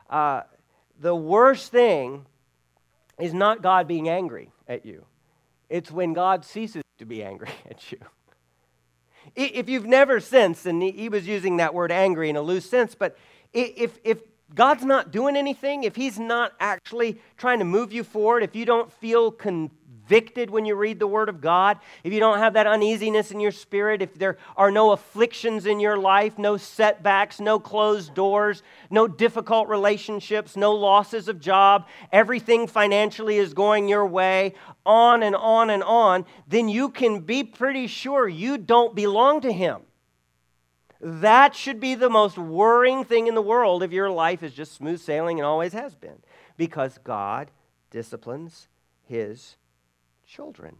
[0.09, 0.43] uh,
[0.99, 2.25] The worst thing
[3.19, 5.05] is not God being angry at you,
[5.69, 7.99] it's when God ceases to be angry at you.
[9.35, 12.95] If you've never sensed, and he was using that word angry in a loose sense,
[12.95, 13.17] but
[13.53, 14.21] if, if
[14.55, 18.65] God's not doing anything, if He's not actually trying to move you forward, if you
[18.65, 19.71] don't feel con-
[20.07, 23.39] convicted when you read the Word of God, if you don't have that uneasiness in
[23.39, 28.63] your spirit, if there are no afflictions in your life, no setbacks, no closed doors,
[28.89, 34.53] no difficult relationships, no losses of job, everything financially is going your way,
[34.85, 39.51] on and on and on, then you can be pretty sure you don't belong to
[39.51, 39.81] Him.
[41.01, 44.73] That should be the most worrying thing in the world if your life is just
[44.73, 46.19] smooth sailing and always has been,
[46.55, 47.51] because God
[47.91, 48.67] disciplines
[49.03, 49.57] His
[50.27, 50.75] children.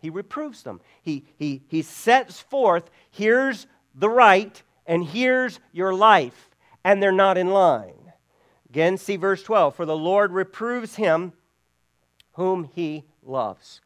[0.00, 0.80] He reproves them.
[1.02, 6.50] He, he, he sets forth here's the right and here's your life,
[6.82, 8.12] and they're not in line.
[8.68, 9.76] Again, see verse 12.
[9.76, 11.34] For the Lord reproves him
[12.32, 13.80] whom he loves.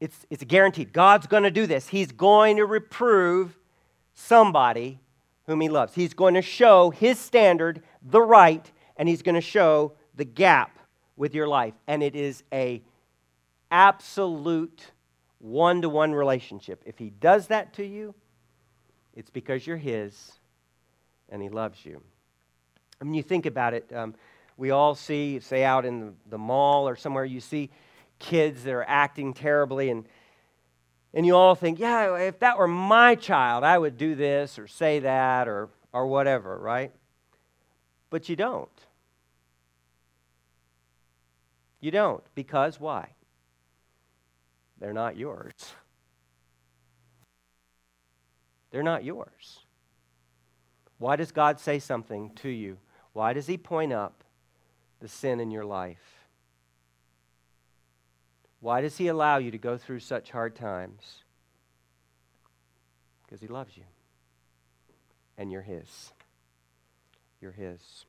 [0.00, 0.92] It's, it's guaranteed.
[0.92, 1.88] God's going to do this.
[1.88, 3.56] He's going to reprove
[4.14, 4.98] somebody
[5.46, 5.94] whom he loves.
[5.94, 10.78] He's going to show his standard, the right, and he's going to show the gap
[11.16, 11.74] with your life.
[11.86, 12.82] And it is a
[13.70, 14.92] absolute
[15.38, 16.82] one to one relationship.
[16.86, 18.14] If He does that to you,
[19.14, 20.32] it's because you're His
[21.28, 22.02] and He loves you.
[23.00, 24.14] I mean, you think about it, um,
[24.56, 27.70] we all see, say, out in the, the mall or somewhere, you see
[28.18, 30.04] kids that are acting terribly, and,
[31.14, 34.66] and you all think, yeah, if that were my child, I would do this or
[34.66, 36.92] say that or, or whatever, right?
[38.10, 38.68] But you don't.
[41.80, 42.22] You don't.
[42.34, 43.08] Because why?
[44.80, 45.52] They're not yours.
[48.70, 49.60] They're not yours.
[50.98, 52.78] Why does God say something to you?
[53.12, 54.24] Why does He point up
[55.00, 56.26] the sin in your life?
[58.60, 61.24] Why does He allow you to go through such hard times?
[63.24, 63.84] Because He loves you.
[65.36, 66.12] And you're His.
[67.40, 68.04] You're His.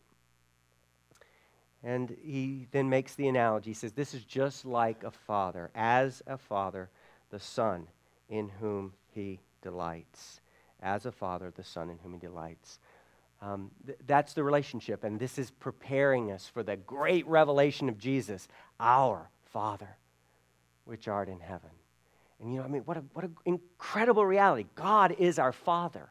[1.83, 3.71] And he then makes the analogy.
[3.71, 6.89] He says, This is just like a father, as a father,
[7.31, 7.87] the son
[8.29, 10.41] in whom he delights.
[10.81, 12.79] as a father the Son in whom he delights.
[13.41, 17.97] Um, th- that's the relationship, and this is preparing us for the great revelation of
[17.97, 18.47] Jesus,
[18.79, 19.97] our Father,
[20.85, 21.69] which art in heaven.
[22.39, 24.65] And you know, I mean, what an what a incredible reality.
[24.75, 26.09] God is our Father.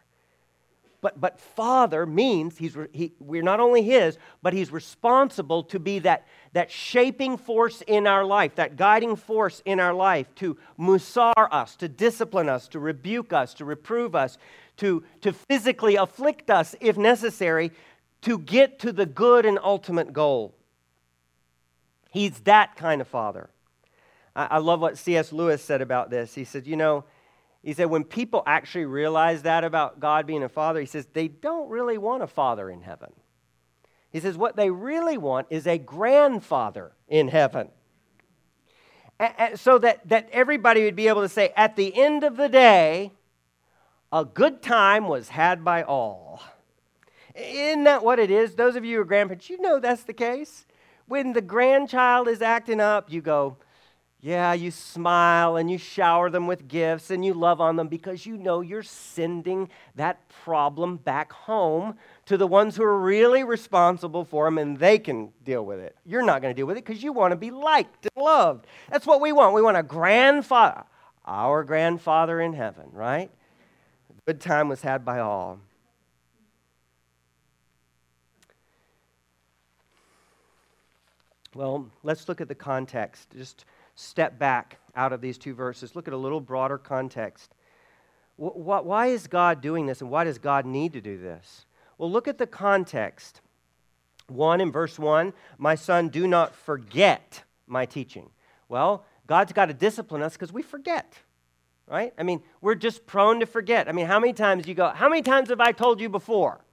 [1.00, 5.98] But, but Father means he's, he, we're not only His, but He's responsible to be
[6.00, 11.32] that, that shaping force in our life, that guiding force in our life, to musar
[11.36, 14.36] us, to discipline us, to rebuke us, to reprove us,
[14.76, 17.72] to, to physically afflict us if necessary,
[18.22, 20.54] to get to the good and ultimate goal.
[22.10, 23.48] He's that kind of Father.
[24.36, 25.32] I, I love what C.S.
[25.32, 26.34] Lewis said about this.
[26.34, 27.04] He said, You know,
[27.62, 31.28] he said, when people actually realize that about God being a father, he says, they
[31.28, 33.12] don't really want a father in heaven.
[34.10, 37.68] He says, what they really want is a grandfather in heaven.
[39.56, 43.12] so that, that everybody would be able to say, at the end of the day,
[44.10, 46.42] a good time was had by all.
[47.34, 48.54] Isn't that what it is?
[48.54, 50.66] Those of you who are grandparents, you know that's the case.
[51.06, 53.58] When the grandchild is acting up, you go,
[54.22, 58.26] yeah, you smile and you shower them with gifts and you love on them because
[58.26, 61.96] you know you're sending that problem back home
[62.26, 65.96] to the ones who are really responsible for them and they can deal with it.
[66.04, 68.66] You're not going to deal with it because you want to be liked and loved.
[68.90, 69.54] That's what we want.
[69.54, 70.84] We want a grandfather,
[71.24, 73.30] our grandfather in heaven, right?
[74.26, 75.60] Good time was had by all.
[81.54, 83.30] Well, let's look at the context.
[83.36, 83.64] Just
[84.00, 87.54] step back out of these two verses, look at a little broader context.
[88.36, 91.66] Why is God doing this, and why does God need to do this?
[91.98, 93.42] Well, look at the context.
[94.28, 98.30] 1 in verse 1 My son, do not forget my teaching.
[98.68, 101.14] Well, God's got to discipline us because we forget,
[101.86, 102.14] right?
[102.16, 103.88] I mean, we're just prone to forget.
[103.88, 106.64] I mean, how many times you go, How many times have I told you before?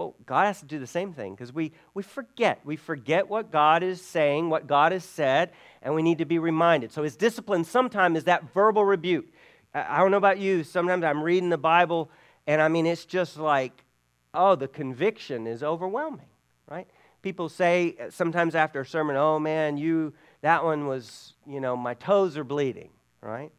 [0.00, 2.60] Well, God has to do the same thing because we, we forget.
[2.64, 5.50] We forget what God is saying, what God has said,
[5.82, 6.90] and we need to be reminded.
[6.90, 9.26] So his discipline sometimes is that verbal rebuke.
[9.74, 12.10] I don't know about you, sometimes I'm reading the Bible
[12.46, 13.84] and I mean, it's just like,
[14.32, 16.30] oh, the conviction is overwhelming,
[16.66, 16.88] right?
[17.20, 21.76] People say uh, sometimes after a sermon, oh man, you, that one was, you know,
[21.76, 22.88] my toes are bleeding,
[23.20, 23.52] right?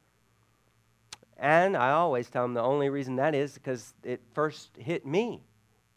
[1.38, 5.44] And I always tell them the only reason that is because it first hit me.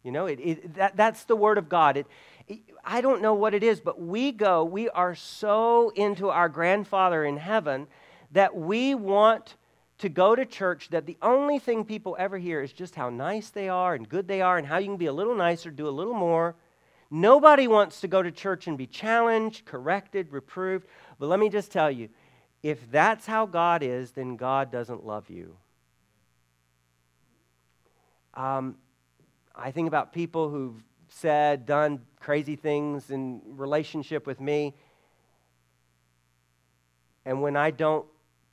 [0.05, 1.97] You know, it, it, that, that's the Word of God.
[1.97, 2.05] It,
[2.47, 6.47] it, I don't know what it is, but we go, we are so into our
[6.47, 7.87] grandfather in heaven
[8.31, 9.55] that we want
[9.97, 13.49] to go to church that the only thing people ever hear is just how nice
[13.49, 15.87] they are and good they are and how you can be a little nicer, do
[15.87, 16.53] a little more.
[17.09, 20.85] Nobody wants to go to church and be challenged, corrected, reproved.
[21.17, 22.09] But let me just tell you
[22.61, 25.55] if that's how God is, then God doesn't love you.
[28.35, 28.75] Um,
[29.57, 34.75] I think about people who've said, done crazy things in relationship with me.
[37.25, 38.05] And when I don't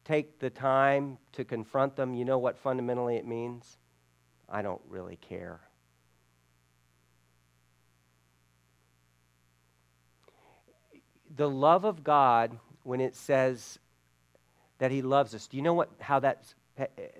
[0.05, 3.79] take the time to confront them, you know what fundamentally it means?
[4.49, 5.61] I don't really care.
[11.35, 13.79] The love of God, when it says
[14.79, 16.55] that He loves us, do you know what, how that's,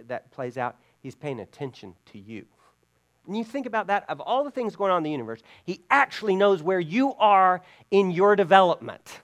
[0.07, 0.77] that plays out?
[1.01, 2.45] He's paying attention to you.
[3.27, 5.81] And you think about that, of all the things going on in the universe, he
[5.91, 9.21] actually knows where you are in your development.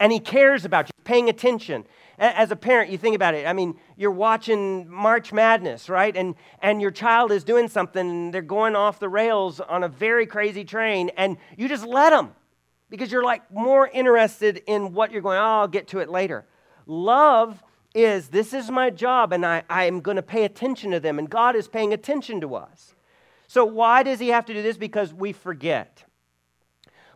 [0.00, 1.86] And he cares about you, paying attention.
[2.18, 3.46] As a parent, you think about it.
[3.46, 6.16] I mean, you're watching March Madness, right?
[6.16, 9.88] And, and your child is doing something, and they're going off the rails on a
[9.88, 12.34] very crazy train, and you just let them
[12.90, 16.44] because you're like more interested in what you're going, oh, I'll get to it later.
[16.86, 17.62] Love
[17.94, 21.18] is this is my job, and I, I am going to pay attention to them,
[21.18, 22.95] and God is paying attention to us.
[23.56, 24.76] So, why does he have to do this?
[24.76, 26.04] Because we forget.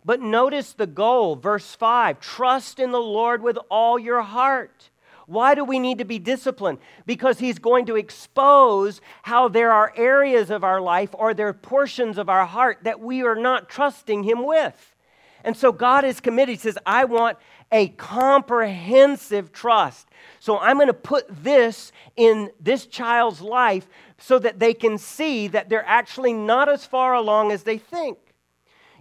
[0.07, 4.88] But notice the goal, verse 5 trust in the Lord with all your heart.
[5.26, 6.78] Why do we need to be disciplined?
[7.05, 11.53] Because he's going to expose how there are areas of our life or there are
[11.53, 14.97] portions of our heart that we are not trusting him with.
[15.45, 16.55] And so God is committed.
[16.55, 17.36] He says, I want
[17.73, 20.09] a comprehensive trust.
[20.41, 25.49] So I'm going to put this in this child's life so that they can see
[25.49, 28.18] that they're actually not as far along as they think.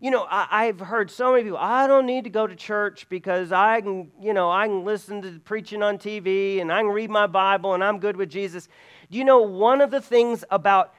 [0.02, 3.10] You know, I, have heard so many people, I don't need to go to church
[3.10, 6.92] because I can, you know, I can listen to preaching on TV and I can
[6.92, 8.70] read my Bible and I'm good with Jesus.
[9.12, 10.94] Do you know one of the things about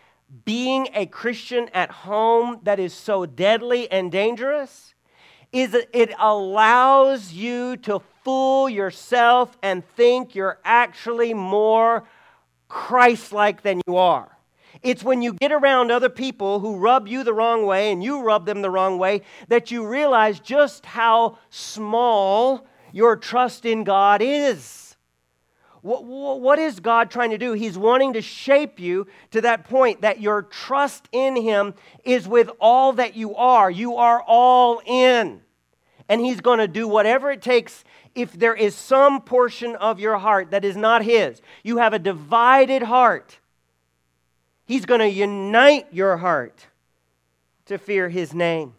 [0.45, 4.95] being a Christian at home that is so deadly and dangerous?
[5.53, 12.05] Is it allows you to fool yourself and think you're actually more
[12.69, 14.37] Christ like than you are.
[14.83, 18.23] It's when you get around other people who rub you the wrong way and you
[18.23, 24.23] rub them the wrong way that you realize just how small your trust in God
[24.23, 24.90] is.
[25.83, 27.53] What, what is God trying to do?
[27.53, 31.75] He's wanting to shape you to that point that your trust in Him
[32.05, 33.71] is with all that you are.
[33.71, 35.41] You are all in.
[36.09, 40.19] And He's going to do whatever it takes if there is some portion of your
[40.19, 41.41] heart that is not His.
[41.63, 43.39] You have a divided heart.
[44.67, 46.67] He's going to unite your heart
[47.67, 48.75] to fear His name.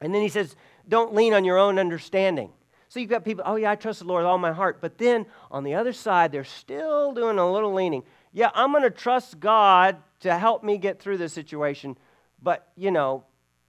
[0.00, 0.56] And then He says,
[0.86, 2.50] don't lean on your own understanding.
[2.94, 4.78] So you've got people, oh, yeah, I trust the Lord with all my heart.
[4.80, 8.04] But then on the other side, they're still doing a little leaning.
[8.32, 11.98] Yeah, I'm going to trust God to help me get through this situation.
[12.40, 13.24] But, you know,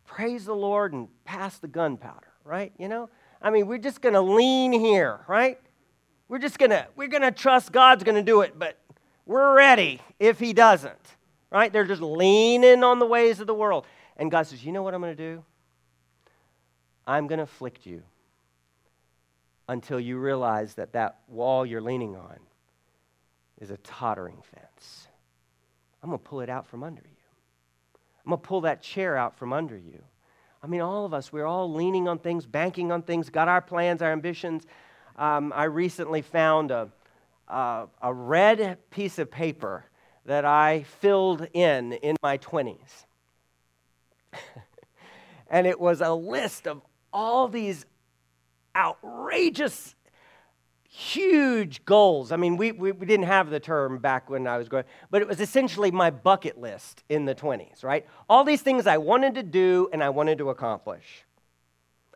[0.06, 2.72] praise the Lord and pass the gunpowder, right?
[2.78, 3.10] You know?
[3.42, 5.60] I mean, we're just going to lean here, right?
[6.28, 8.78] We're just going to we're going to trust God's going to do it, but
[9.26, 10.94] we're ready if he doesn't.
[11.50, 11.74] Right?
[11.74, 13.88] They're just leaning on the ways of the world.
[14.18, 15.44] And God says, "You know what I'm going to do?
[17.08, 18.04] I'm going to afflict you
[19.68, 22.40] until you realize that that wall you're leaning on
[23.60, 25.08] is a tottering fence.
[26.04, 27.10] I'm going to pull it out from under you.
[28.26, 30.04] I'm going to pull that chair out from under you.
[30.62, 33.62] I mean, all of us, we're all leaning on things, banking on things, got our
[33.62, 34.66] plans, our ambitions.
[35.16, 36.90] Um, I recently found a,
[37.48, 39.86] a, a red piece of paper
[40.26, 43.06] that I filled in in my 20s.
[45.50, 46.82] and it was a list of
[47.14, 47.86] all these
[48.76, 49.96] outrageous,
[50.90, 52.32] huge goals.
[52.32, 55.22] I mean, we, we, we, didn't have the term back when I was growing, but
[55.22, 58.06] it was essentially my bucket list in the 20s, right?
[58.30, 61.26] All these things I wanted to do and I wanted to accomplish.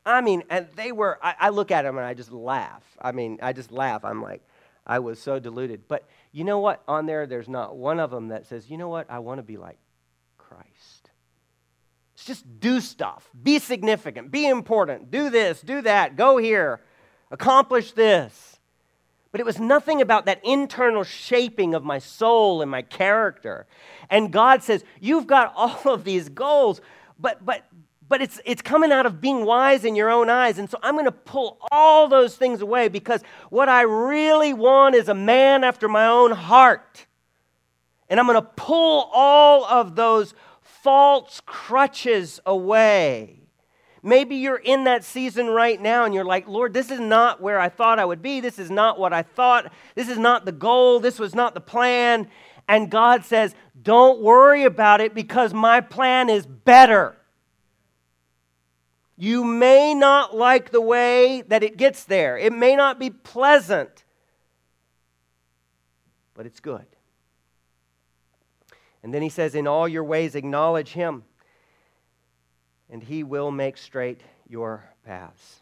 [0.05, 2.83] I mean, and they were, I, I look at them and I just laugh.
[3.01, 4.03] I mean, I just laugh.
[4.05, 4.41] I'm like,
[4.87, 5.87] I was so deluded.
[5.87, 6.81] But you know what?
[6.87, 9.09] On there, there's not one of them that says, you know what?
[9.09, 9.77] I want to be like
[10.37, 10.98] Christ.
[12.29, 16.79] Just do stuff, be significant, be important, do this, do that, go here,
[17.31, 18.59] accomplish this.
[19.31, 23.65] But it was nothing about that internal shaping of my soul and my character.
[24.11, 26.81] And God says, You've got all of these goals,
[27.19, 27.65] but, but,
[28.07, 30.59] but it's, it's coming out of being wise in your own eyes.
[30.59, 34.93] And so I'm going to pull all those things away because what I really want
[34.93, 37.07] is a man after my own heart.
[38.07, 40.35] And I'm going to pull all of those
[40.83, 43.39] false crutches away.
[44.01, 47.59] Maybe you're in that season right now and you're like, Lord, this is not where
[47.59, 48.39] I thought I would be.
[48.39, 49.71] This is not what I thought.
[49.95, 50.99] This is not the goal.
[50.99, 52.29] This was not the plan.
[52.67, 57.17] And God says, Don't worry about it because my plan is better.
[59.17, 64.05] You may not like the way that it gets there, it may not be pleasant,
[66.33, 66.85] but it's good.
[69.03, 71.23] And then he says, In all your ways, acknowledge him,
[72.89, 75.61] and he will make straight your paths.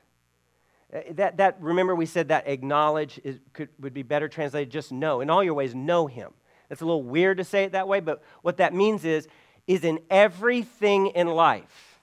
[0.94, 4.92] Uh, that, that remember, we said that acknowledge is, could, would be better translated just
[4.92, 5.22] know.
[5.22, 6.32] In all your ways, know him.
[6.70, 9.28] It's a little weird to say it that way, but what that means is,
[9.68, 12.00] is in everything in life,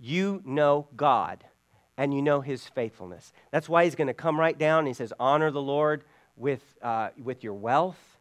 [0.00, 1.44] you know God
[1.96, 3.32] and you know his faithfulness.
[3.50, 6.04] That's why he's going to come right down and he says, honor the Lord
[6.36, 8.13] with, uh, with your wealth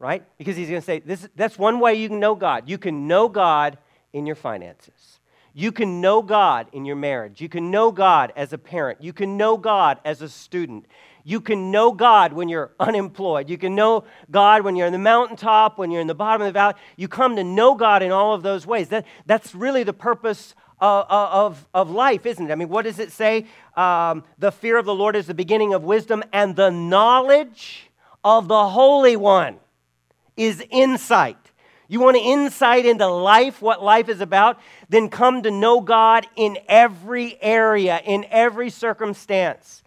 [0.00, 0.24] right?
[0.38, 2.68] Because he's going to say, this, that's one way you can know God.
[2.68, 3.78] You can know God
[4.12, 5.20] in your finances.
[5.52, 7.40] You can know God in your marriage.
[7.40, 9.02] You can know God as a parent.
[9.02, 10.86] You can know God as a student.
[11.22, 13.50] You can know God when you're unemployed.
[13.50, 16.46] You can know God when you're in the mountaintop, when you're in the bottom of
[16.46, 16.74] the valley.
[16.96, 18.88] You come to know God in all of those ways.
[18.88, 22.50] That, that's really the purpose of, of, of life, isn't it?
[22.50, 23.44] I mean, what does it say?
[23.76, 27.90] Um, the fear of the Lord is the beginning of wisdom, and the knowledge
[28.24, 29.58] of the Holy One
[30.36, 31.36] is insight.
[31.88, 34.60] You want insight into life, what life is about?
[34.88, 39.82] Then come to know God in every area, in every circumstance.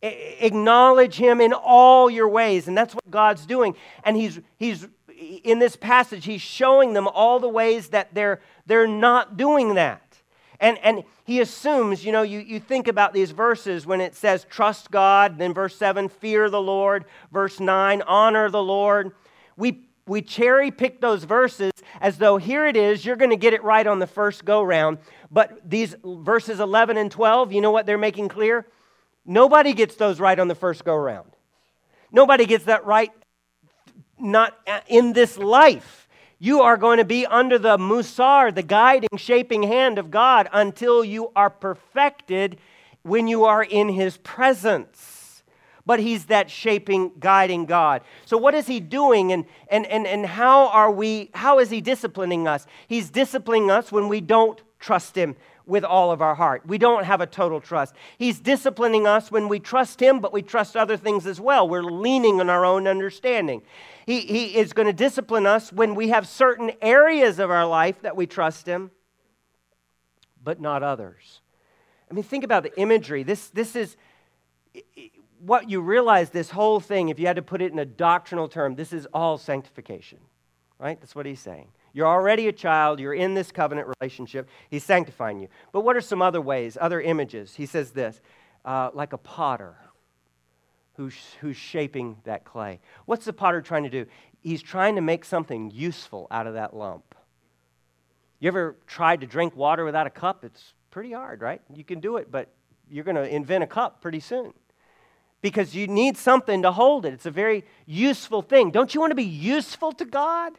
[0.00, 2.68] acknowledge Him in all your ways.
[2.68, 3.74] And that's what God's doing.
[4.04, 4.86] And He's, he's
[5.42, 10.08] in this passage, He's showing them all the ways that they're, they're not doing that.
[10.60, 14.46] And, and he assumes, you know, you, you think about these verses when it says
[14.48, 19.12] trust God, then verse 7, fear the Lord, verse 9, honor the Lord.
[19.56, 23.52] We we cherry pick those verses as though here it is, you're going to get
[23.52, 24.98] it right on the first go round.
[25.30, 28.66] But these verses 11 and 12, you know what they're making clear?
[29.24, 31.30] Nobody gets those right on the first go round.
[32.10, 33.12] Nobody gets that right
[34.18, 34.56] not
[34.86, 36.08] in this life.
[36.38, 41.04] You are going to be under the musar, the guiding, shaping hand of God until
[41.04, 42.58] you are perfected
[43.02, 45.07] when you are in his presence.
[45.88, 48.02] But he's that shaping, guiding God.
[48.26, 51.80] So what is he doing and, and, and, and how are we, how is he
[51.80, 52.66] disciplining us?
[52.86, 55.34] He's disciplining us when we don't trust him
[55.64, 56.60] with all of our heart.
[56.66, 57.94] We don't have a total trust.
[58.18, 61.66] He's disciplining us when we trust him, but we trust other things as well.
[61.66, 63.62] We're leaning on our own understanding.
[64.04, 68.02] He, he is going to discipline us when we have certain areas of our life
[68.02, 68.90] that we trust him,
[70.44, 71.40] but not others.
[72.10, 73.22] I mean, think about the imagery.
[73.22, 73.96] This, this is
[75.40, 78.48] what you realize this whole thing, if you had to put it in a doctrinal
[78.48, 80.18] term, this is all sanctification,
[80.78, 81.00] right?
[81.00, 81.68] That's what he's saying.
[81.92, 85.48] You're already a child, you're in this covenant relationship, he's sanctifying you.
[85.72, 87.54] But what are some other ways, other images?
[87.54, 88.20] He says this
[88.64, 89.76] uh, like a potter
[90.96, 92.80] who's, who's shaping that clay.
[93.06, 94.06] What's the potter trying to do?
[94.40, 97.14] He's trying to make something useful out of that lump.
[98.40, 100.44] You ever tried to drink water without a cup?
[100.44, 101.60] It's pretty hard, right?
[101.74, 102.48] You can do it, but
[102.88, 104.52] you're going to invent a cup pretty soon
[105.40, 107.12] because you need something to hold it.
[107.12, 108.70] It's a very useful thing.
[108.70, 110.52] Don't you want to be useful to God?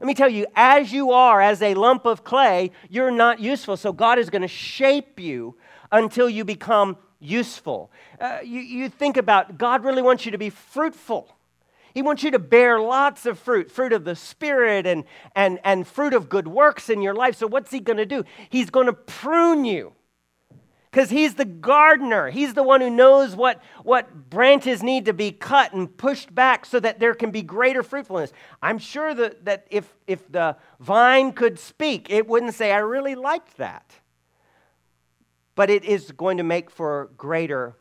[0.00, 3.76] Let me tell you, as you are, as a lump of clay, you're not useful.
[3.76, 5.56] So God is going to shape you
[5.90, 7.90] until you become useful.
[8.20, 11.36] Uh, you, you think about God really wants you to be fruitful.
[11.94, 15.04] He wants you to bear lots of fruit, fruit of the Spirit and,
[15.36, 17.36] and, and fruit of good works in your life.
[17.36, 18.24] So, what's He going to do?
[18.48, 19.92] He's going to prune you
[20.92, 22.28] because He's the gardener.
[22.28, 26.66] He's the one who knows what, what branches need to be cut and pushed back
[26.66, 28.30] so that there can be greater fruitfulness.
[28.60, 33.14] I'm sure that, that if, if the vine could speak, it wouldn't say, I really
[33.14, 33.90] liked that.
[35.54, 37.74] But it is going to make for greater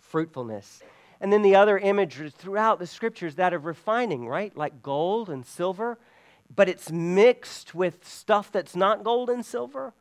[0.00, 0.82] fruitfulness.
[1.20, 4.56] And then the other images throughout the scriptures that of refining, right?
[4.56, 5.98] Like gold and silver,
[6.54, 9.92] but it's mixed with stuff that's not gold and silver.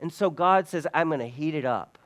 [0.00, 1.98] And so God says, I'm going to heat it up.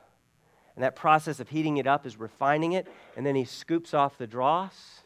[0.75, 4.17] And that process of heating it up is refining it, and then he scoops off
[4.17, 5.01] the dross.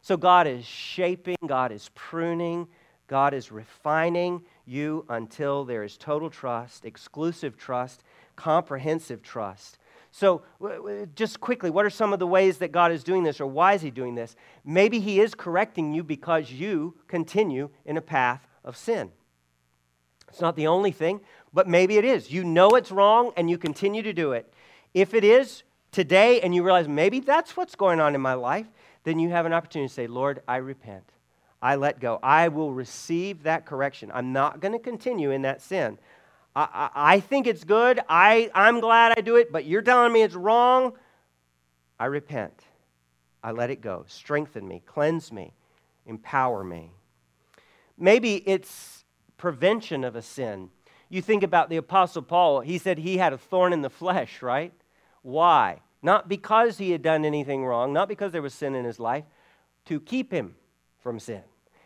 [0.00, 2.66] So God is shaping, God is pruning,
[3.06, 8.02] God is refining you until there is total trust, exclusive trust,
[8.34, 9.78] comprehensive trust.
[10.10, 10.42] So,
[11.14, 13.72] just quickly, what are some of the ways that God is doing this, or why
[13.74, 14.36] is He doing this?
[14.62, 19.10] Maybe He is correcting you because you continue in a path of sin.
[20.28, 21.20] It's not the only thing,
[21.52, 22.30] but maybe it is.
[22.30, 24.52] You know it's wrong and you continue to do it.
[24.94, 28.66] If it is today and you realize maybe that's what's going on in my life,
[29.04, 31.04] then you have an opportunity to say, Lord, I repent.
[31.60, 32.18] I let go.
[32.22, 34.10] I will receive that correction.
[34.12, 35.98] I'm not going to continue in that sin.
[36.56, 38.00] I, I, I think it's good.
[38.08, 40.94] I, I'm glad I do it, but you're telling me it's wrong.
[42.00, 42.64] I repent.
[43.44, 44.04] I let it go.
[44.08, 45.52] Strengthen me, cleanse me,
[46.06, 46.92] empower me.
[47.98, 49.04] Maybe it's
[49.36, 50.70] prevention of a sin.
[51.12, 54.40] You think about the Apostle Paul, he said he had a thorn in the flesh,
[54.40, 54.72] right?
[55.20, 55.80] Why?
[56.00, 59.24] Not because he had done anything wrong, not because there was sin in his life,
[59.84, 60.54] to keep him
[61.02, 61.42] from sin.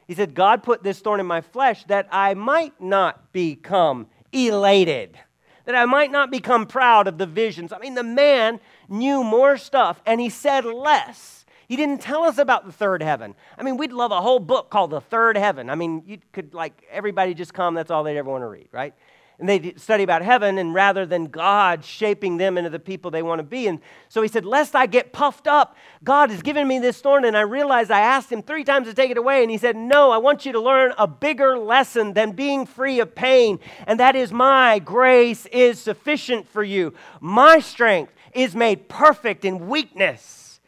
[0.07, 5.19] He said, God put this thorn in my flesh that I might not become elated,
[5.65, 7.73] that I might not become proud of the visions.
[7.73, 11.45] I mean, the man knew more stuff and he said less.
[11.67, 13.35] He didn't tell us about the third heaven.
[13.59, 15.69] I mean, we'd love a whole book called The Third Heaven.
[15.69, 18.69] I mean, you could, like, everybody just come, that's all they'd ever want to read,
[18.71, 18.95] right?
[19.39, 23.23] And they study about heaven and rather than god shaping them into the people they
[23.23, 23.67] want to be.
[23.67, 27.25] And so he said lest i get puffed up god has given me this thorn
[27.25, 29.43] and i realized i asked him three times to take it away.
[29.43, 33.01] And he said no i want you to learn a bigger lesson than being free
[33.01, 36.95] of pain and that is my grace is sufficient for you.
[37.21, 40.61] My strength is made perfect in weakness.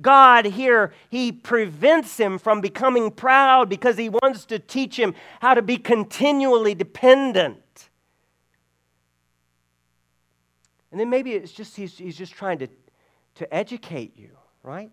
[0.00, 5.54] God here, he prevents him from becoming proud because he wants to teach him how
[5.54, 7.58] to be continually dependent.
[10.94, 12.68] And then maybe it's just he's, he's just trying to,
[13.34, 14.30] to educate you,
[14.62, 14.92] right?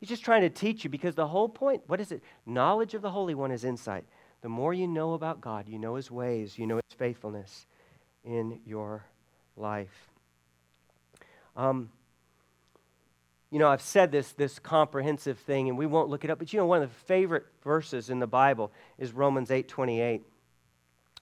[0.00, 2.22] He's just trying to teach you because the whole point, what is it?
[2.46, 4.06] Knowledge of the Holy One is insight.
[4.40, 7.66] The more you know about God, you know his ways, you know his faithfulness
[8.24, 9.04] in your
[9.54, 10.08] life.
[11.54, 11.90] Um,
[13.50, 16.54] you know, I've said this, this comprehensive thing, and we won't look it up, but
[16.54, 20.22] you know, one of the favorite verses in the Bible is Romans 8 28.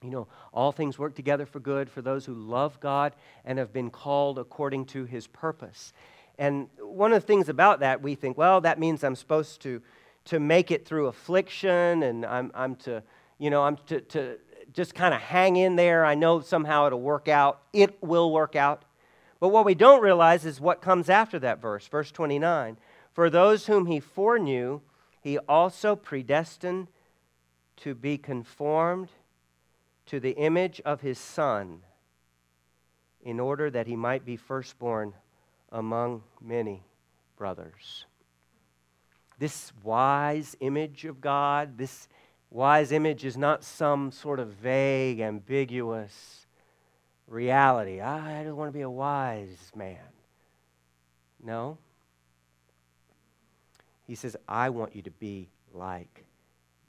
[0.03, 3.13] You know, all things work together for good for those who love God
[3.45, 5.93] and have been called according to his purpose.
[6.39, 9.79] And one of the things about that, we think, well, that means I'm supposed to,
[10.25, 13.03] to make it through affliction and I'm, I'm to,
[13.37, 14.39] you know, I'm to, to
[14.73, 16.03] just kind of hang in there.
[16.03, 17.61] I know somehow it'll work out.
[17.71, 18.85] It will work out.
[19.39, 22.79] But what we don't realize is what comes after that verse, verse 29.
[23.13, 24.81] For those whom he foreknew,
[25.19, 26.87] he also predestined
[27.77, 29.09] to be conformed
[30.11, 31.79] to the image of his Son,
[33.21, 35.13] in order that he might be firstborn
[35.71, 36.83] among many
[37.37, 38.03] brothers.
[39.39, 42.09] This wise image of God, this
[42.49, 46.45] wise image is not some sort of vague, ambiguous
[47.25, 48.01] reality.
[48.03, 49.95] Ah, I don't want to be a wise man.
[51.41, 51.77] No.
[54.07, 56.25] He says, I want you to be like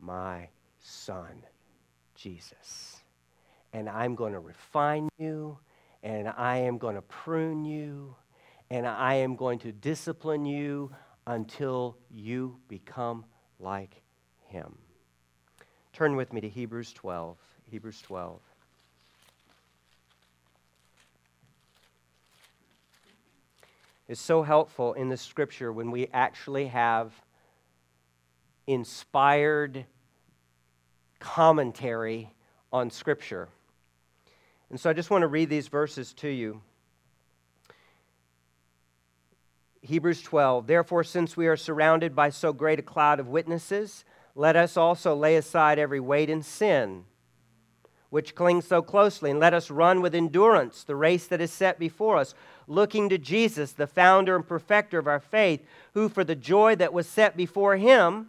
[0.00, 0.48] my
[0.80, 1.44] son,
[2.16, 3.01] Jesus.
[3.72, 5.58] And I'm going to refine you,
[6.02, 8.14] and I am going to prune you,
[8.70, 10.94] and I am going to discipline you
[11.26, 13.24] until you become
[13.58, 14.02] like
[14.48, 14.76] him.
[15.92, 17.36] Turn with me to Hebrews 12.
[17.70, 18.40] Hebrews 12.
[24.08, 27.12] It's so helpful in the scripture when we actually have
[28.66, 29.86] inspired
[31.18, 32.30] commentary
[32.72, 33.48] on scripture.
[34.72, 36.62] And so I just want to read these verses to you.
[39.82, 40.66] Hebrews 12.
[40.66, 44.04] Therefore, since we are surrounded by so great a cloud of witnesses,
[44.34, 47.04] let us also lay aside every weight and sin
[48.12, 51.78] which clings so closely, and let us run with endurance the race that is set
[51.78, 52.34] before us,
[52.66, 55.64] looking to Jesus, the founder and perfecter of our faith,
[55.94, 58.28] who for the joy that was set before him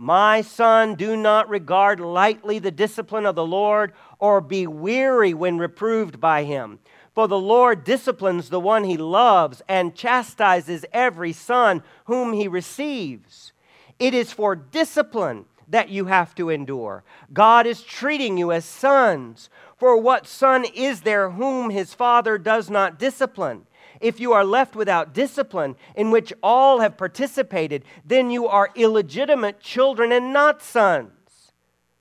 [0.00, 5.58] My son, do not regard lightly the discipline of the Lord or be weary when
[5.58, 6.78] reproved by him.
[7.16, 13.52] For the Lord disciplines the one he loves and chastises every son whom he receives.
[13.98, 17.02] It is for discipline that you have to endure.
[17.32, 19.50] God is treating you as sons.
[19.76, 23.66] For what son is there whom his father does not discipline?
[24.00, 29.60] If you are left without discipline, in which all have participated, then you are illegitimate
[29.60, 31.10] children and not sons.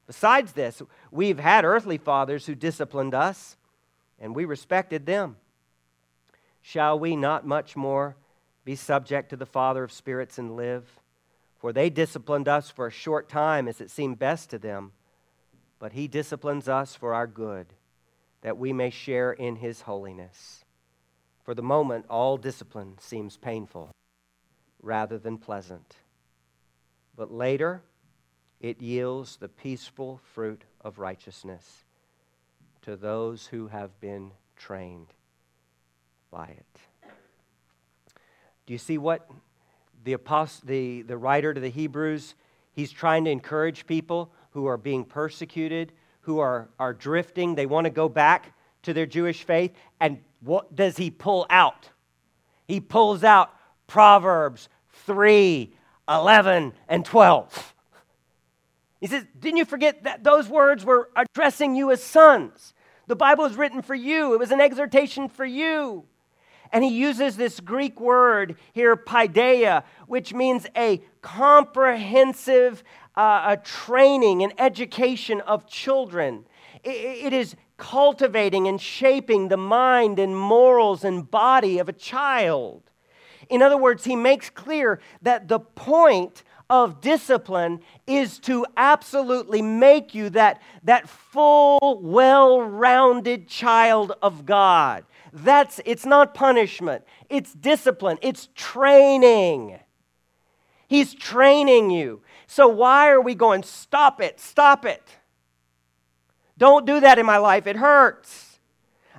[0.06, 0.82] Besides this,
[1.12, 3.58] we've had earthly fathers who disciplined us
[4.20, 5.38] and we respected them.
[6.62, 8.16] Shall we not much more
[8.66, 11.00] be subject to the Father of spirits and live?
[11.60, 14.92] For they disciplined us for a short time as it seemed best to them,
[15.80, 17.68] but He disciplines us for our good,
[18.42, 20.66] that we may share in His holiness.
[21.48, 23.92] For the moment, all discipline seems painful
[24.82, 25.96] rather than pleasant.
[27.16, 27.84] But later,
[28.60, 31.86] it yields the peaceful fruit of righteousness
[32.82, 35.08] to those who have been trained
[36.32, 37.10] by it.
[38.66, 39.32] Do you see what
[40.04, 42.36] the, apost- the, the writer to the Hebrews,
[42.74, 47.86] he's trying to encourage people who are being persecuted, who are, are drifting, they want
[47.86, 48.52] to go back
[48.84, 49.72] to their Jewish faith.
[50.02, 51.90] And what does he pull out?
[52.68, 53.54] He pulls out
[53.88, 54.70] Proverbs
[55.06, 55.74] 3
[56.10, 57.76] 11 and 12.
[59.02, 62.74] He says, Didn't you forget that those words were addressing you as sons?
[63.08, 66.06] The Bible is written for you, it was an exhortation for you.
[66.74, 72.84] And he uses this Greek word here, paideia, which means a comprehensive
[73.16, 76.46] uh, a training and education of children.
[76.84, 82.84] it, it is cultivating and shaping the mind and morals and body of a child.
[83.50, 90.14] In other words, he makes clear that the point of discipline is to absolutely make
[90.14, 95.06] you that, that full, well rounded child of God.
[95.32, 99.80] That's, it's not punishment, it's discipline, it's training.
[100.90, 102.22] He's training you.
[102.48, 105.04] So, why are we going, stop it, stop it?
[106.58, 108.60] Don't do that in my life, it hurts.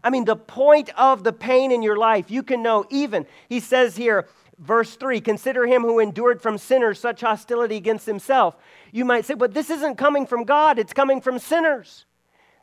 [0.03, 3.61] I mean, the point of the pain in your life, you can know even, he
[3.61, 4.27] says here,
[4.59, 8.57] Verse 3 Consider him who endured from sinners such hostility against himself.
[8.91, 12.05] You might say, but this isn't coming from God, it's coming from sinners.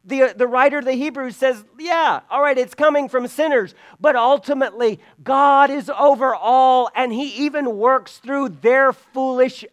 [0.08, 4.16] The, the writer of the Hebrews says, yeah, all right, it's coming from sinners, but
[4.16, 9.66] ultimately, God is over all, and He even works through their foolish,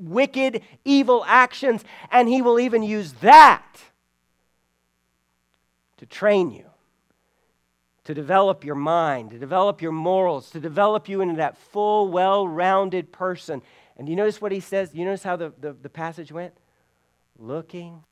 [0.00, 3.66] wicked, evil actions, and He will even use that
[6.06, 6.64] train you
[8.04, 12.46] to develop your mind, to develop your morals, to develop you into that full, well
[12.46, 13.62] rounded person.
[13.96, 14.94] And you notice what he says?
[14.94, 16.54] You notice how the, the, the passage went?
[17.38, 18.04] Looking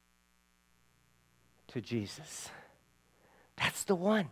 [1.69, 2.49] to Jesus.
[3.57, 4.29] That's the one.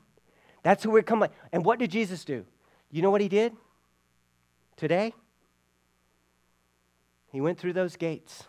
[0.62, 1.30] That's who we're coming.
[1.52, 2.44] And what did Jesus do?
[2.90, 3.52] You know what he did
[4.76, 5.14] today?
[7.30, 8.44] He went through those gates.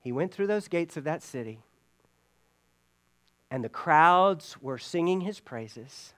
[0.00, 1.60] He went through those gates of that city,
[3.52, 6.14] and the crowds were singing his praises,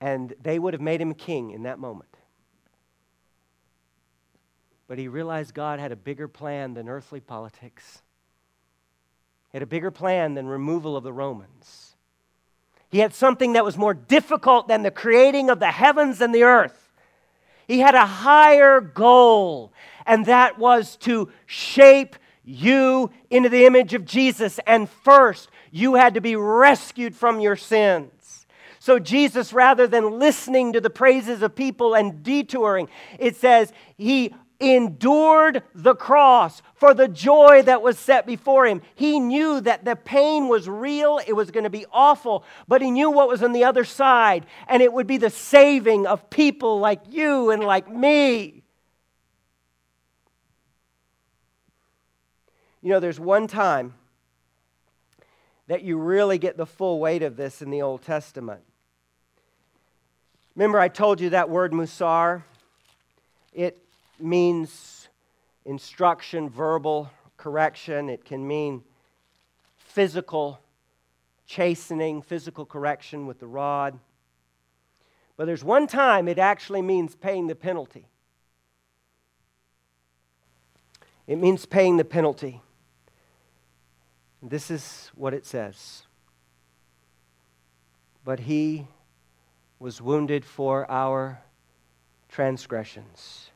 [0.00, 2.16] and they would have made him king in that moment.
[4.86, 8.02] But he realized God had a bigger plan than earthly politics.
[9.50, 11.96] He had a bigger plan than removal of the Romans.
[12.88, 16.44] He had something that was more difficult than the creating of the heavens and the
[16.44, 16.92] earth.
[17.66, 19.72] He had a higher goal,
[20.06, 22.14] and that was to shape
[22.44, 24.58] you into the image of Jesus.
[24.66, 28.46] And first, you had to be rescued from your sins.
[28.78, 32.88] So, Jesus, rather than listening to the praises of people and detouring,
[33.18, 38.82] it says he endured the cross for the joy that was set before him.
[38.94, 42.90] He knew that the pain was real, it was going to be awful, but he
[42.90, 46.78] knew what was on the other side, and it would be the saving of people
[46.78, 48.61] like you and like me.
[52.82, 53.94] You know, there's one time
[55.68, 58.62] that you really get the full weight of this in the Old Testament.
[60.56, 62.42] Remember, I told you that word musar?
[63.52, 63.78] It
[64.18, 65.08] means
[65.64, 68.10] instruction, verbal correction.
[68.10, 68.82] It can mean
[69.78, 70.58] physical
[71.46, 73.98] chastening, physical correction with the rod.
[75.36, 78.06] But there's one time it actually means paying the penalty.
[81.26, 82.60] It means paying the penalty.
[84.42, 86.02] This is what it says.
[88.24, 88.88] But he
[89.78, 91.40] was wounded for our
[92.28, 93.50] transgressions.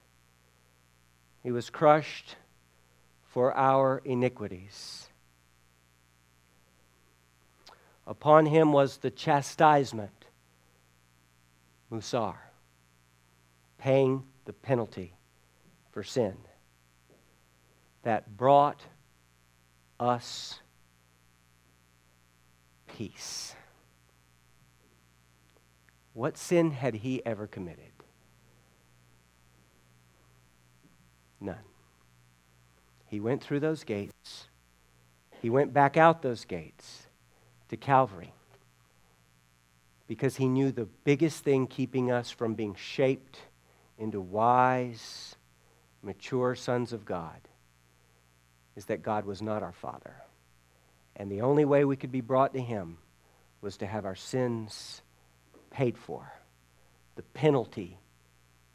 [1.43, 2.37] He was crushed
[3.25, 5.09] for our iniquities.
[8.07, 10.27] Upon him was the chastisement,
[11.91, 12.37] Musar,
[13.79, 15.15] paying the penalty
[15.91, 16.37] for sin
[18.03, 18.83] that brought
[19.99, 20.61] us
[22.97, 23.55] peace.
[26.15, 27.93] What sin had he ever committed?
[31.41, 31.57] None.
[33.07, 34.49] He went through those gates.
[35.43, 37.03] He went back out those gates
[37.69, 38.33] to Calvary
[40.07, 43.41] because he knew the biggest thing keeping us from being shaped
[43.99, 45.37] into wise,
[46.03, 47.41] mature sons of God
[48.75, 50.15] is that God was not our Father.
[51.17, 52.99] And the only way we could be brought to Him
[53.61, 55.01] was to have our sins
[55.71, 56.33] paid for,
[57.17, 57.99] the penalty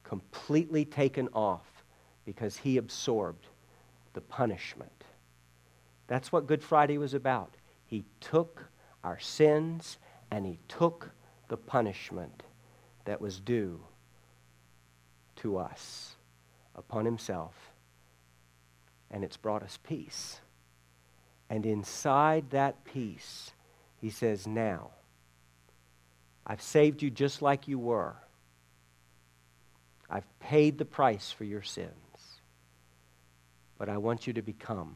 [0.04, 1.86] completely taken off
[2.26, 3.48] because he absorbed
[4.14, 5.06] the punishment.
[6.08, 7.56] That's what Good Friday was about.
[7.86, 8.66] He took
[9.06, 9.98] our sins
[10.30, 11.12] and he took
[11.48, 12.44] the punishment
[13.06, 13.80] that was due
[15.38, 16.16] to us
[16.76, 17.56] upon himself.
[19.10, 20.42] And it's brought us peace.
[21.52, 23.52] And inside that peace,
[24.00, 24.90] he says, Now,
[26.48, 28.16] I've saved you just like you were.
[30.10, 31.94] I've paid the price for your sins
[33.82, 34.96] but I want you to become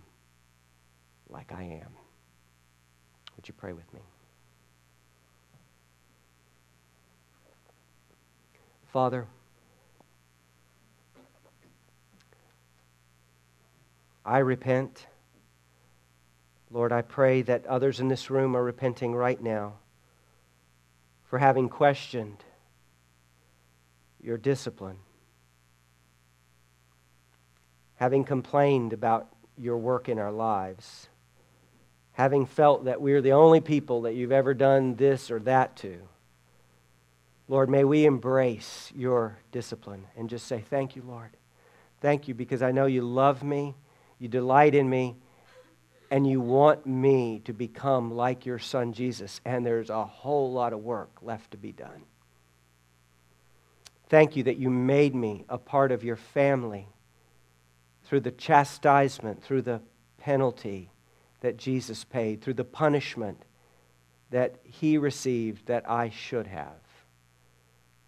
[1.28, 1.90] like I am.
[3.36, 4.00] Would you pray with me?
[8.94, 9.26] Father,
[14.24, 15.08] I repent.
[16.72, 19.76] Lord, I pray that others in this room are repenting right now
[21.26, 22.44] for having questioned
[24.22, 24.98] your discipline
[27.96, 31.08] having complained about your work in our lives,
[32.14, 35.98] having felt that we're the only people that you've ever done this or that to.
[37.48, 41.32] Lord, may we embrace your discipline and just say, Thank you, Lord.
[42.02, 43.76] Thank you because I know you love me,
[44.20, 45.16] you delight in me,
[46.12, 49.42] and you want me to become like your son Jesus.
[49.46, 52.04] And there's a whole lot of work left to be done.
[54.08, 56.88] Thank you that you made me a part of your family
[58.06, 59.82] through the chastisement, through the
[60.20, 60.92] penalty
[61.42, 63.42] that Jesus paid, through the punishment
[64.32, 66.80] that he received that I should have.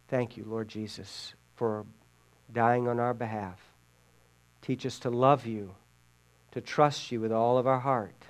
[0.07, 1.85] Thank you, Lord Jesus, for
[2.51, 3.59] dying on our behalf.
[4.61, 5.75] Teach us to love you,
[6.57, 8.25] to trust you with all of our heart,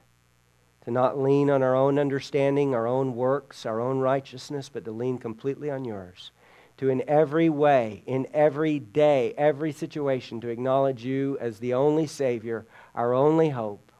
[0.84, 4.92] to not lean on our own understanding, our own works, our own righteousness, but to
[4.92, 6.32] lean completely on yours
[6.78, 12.06] to in every way, in every day, every situation, to acknowledge you as the only
[12.06, 13.92] Savior, our only hope.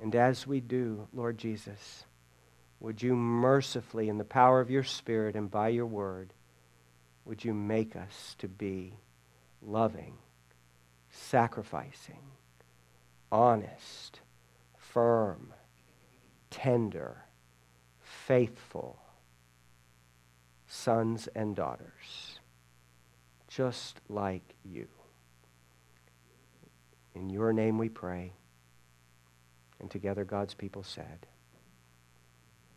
[0.00, 2.04] And as we do, Lord Jesus,
[2.80, 6.32] would you mercifully, in the power of your Spirit and by your word,
[7.24, 8.94] would you make us to be
[9.62, 10.18] loving,
[11.18, 12.22] sacrificing,
[13.30, 14.20] honest,
[14.76, 15.52] firm,
[16.50, 17.24] tender,
[18.00, 18.98] faithful
[20.66, 22.40] sons and daughters,
[23.48, 24.86] just like you.
[27.14, 28.32] In your name we pray.
[29.80, 31.26] And together God's people said,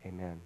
[0.06, 0.42] Amen.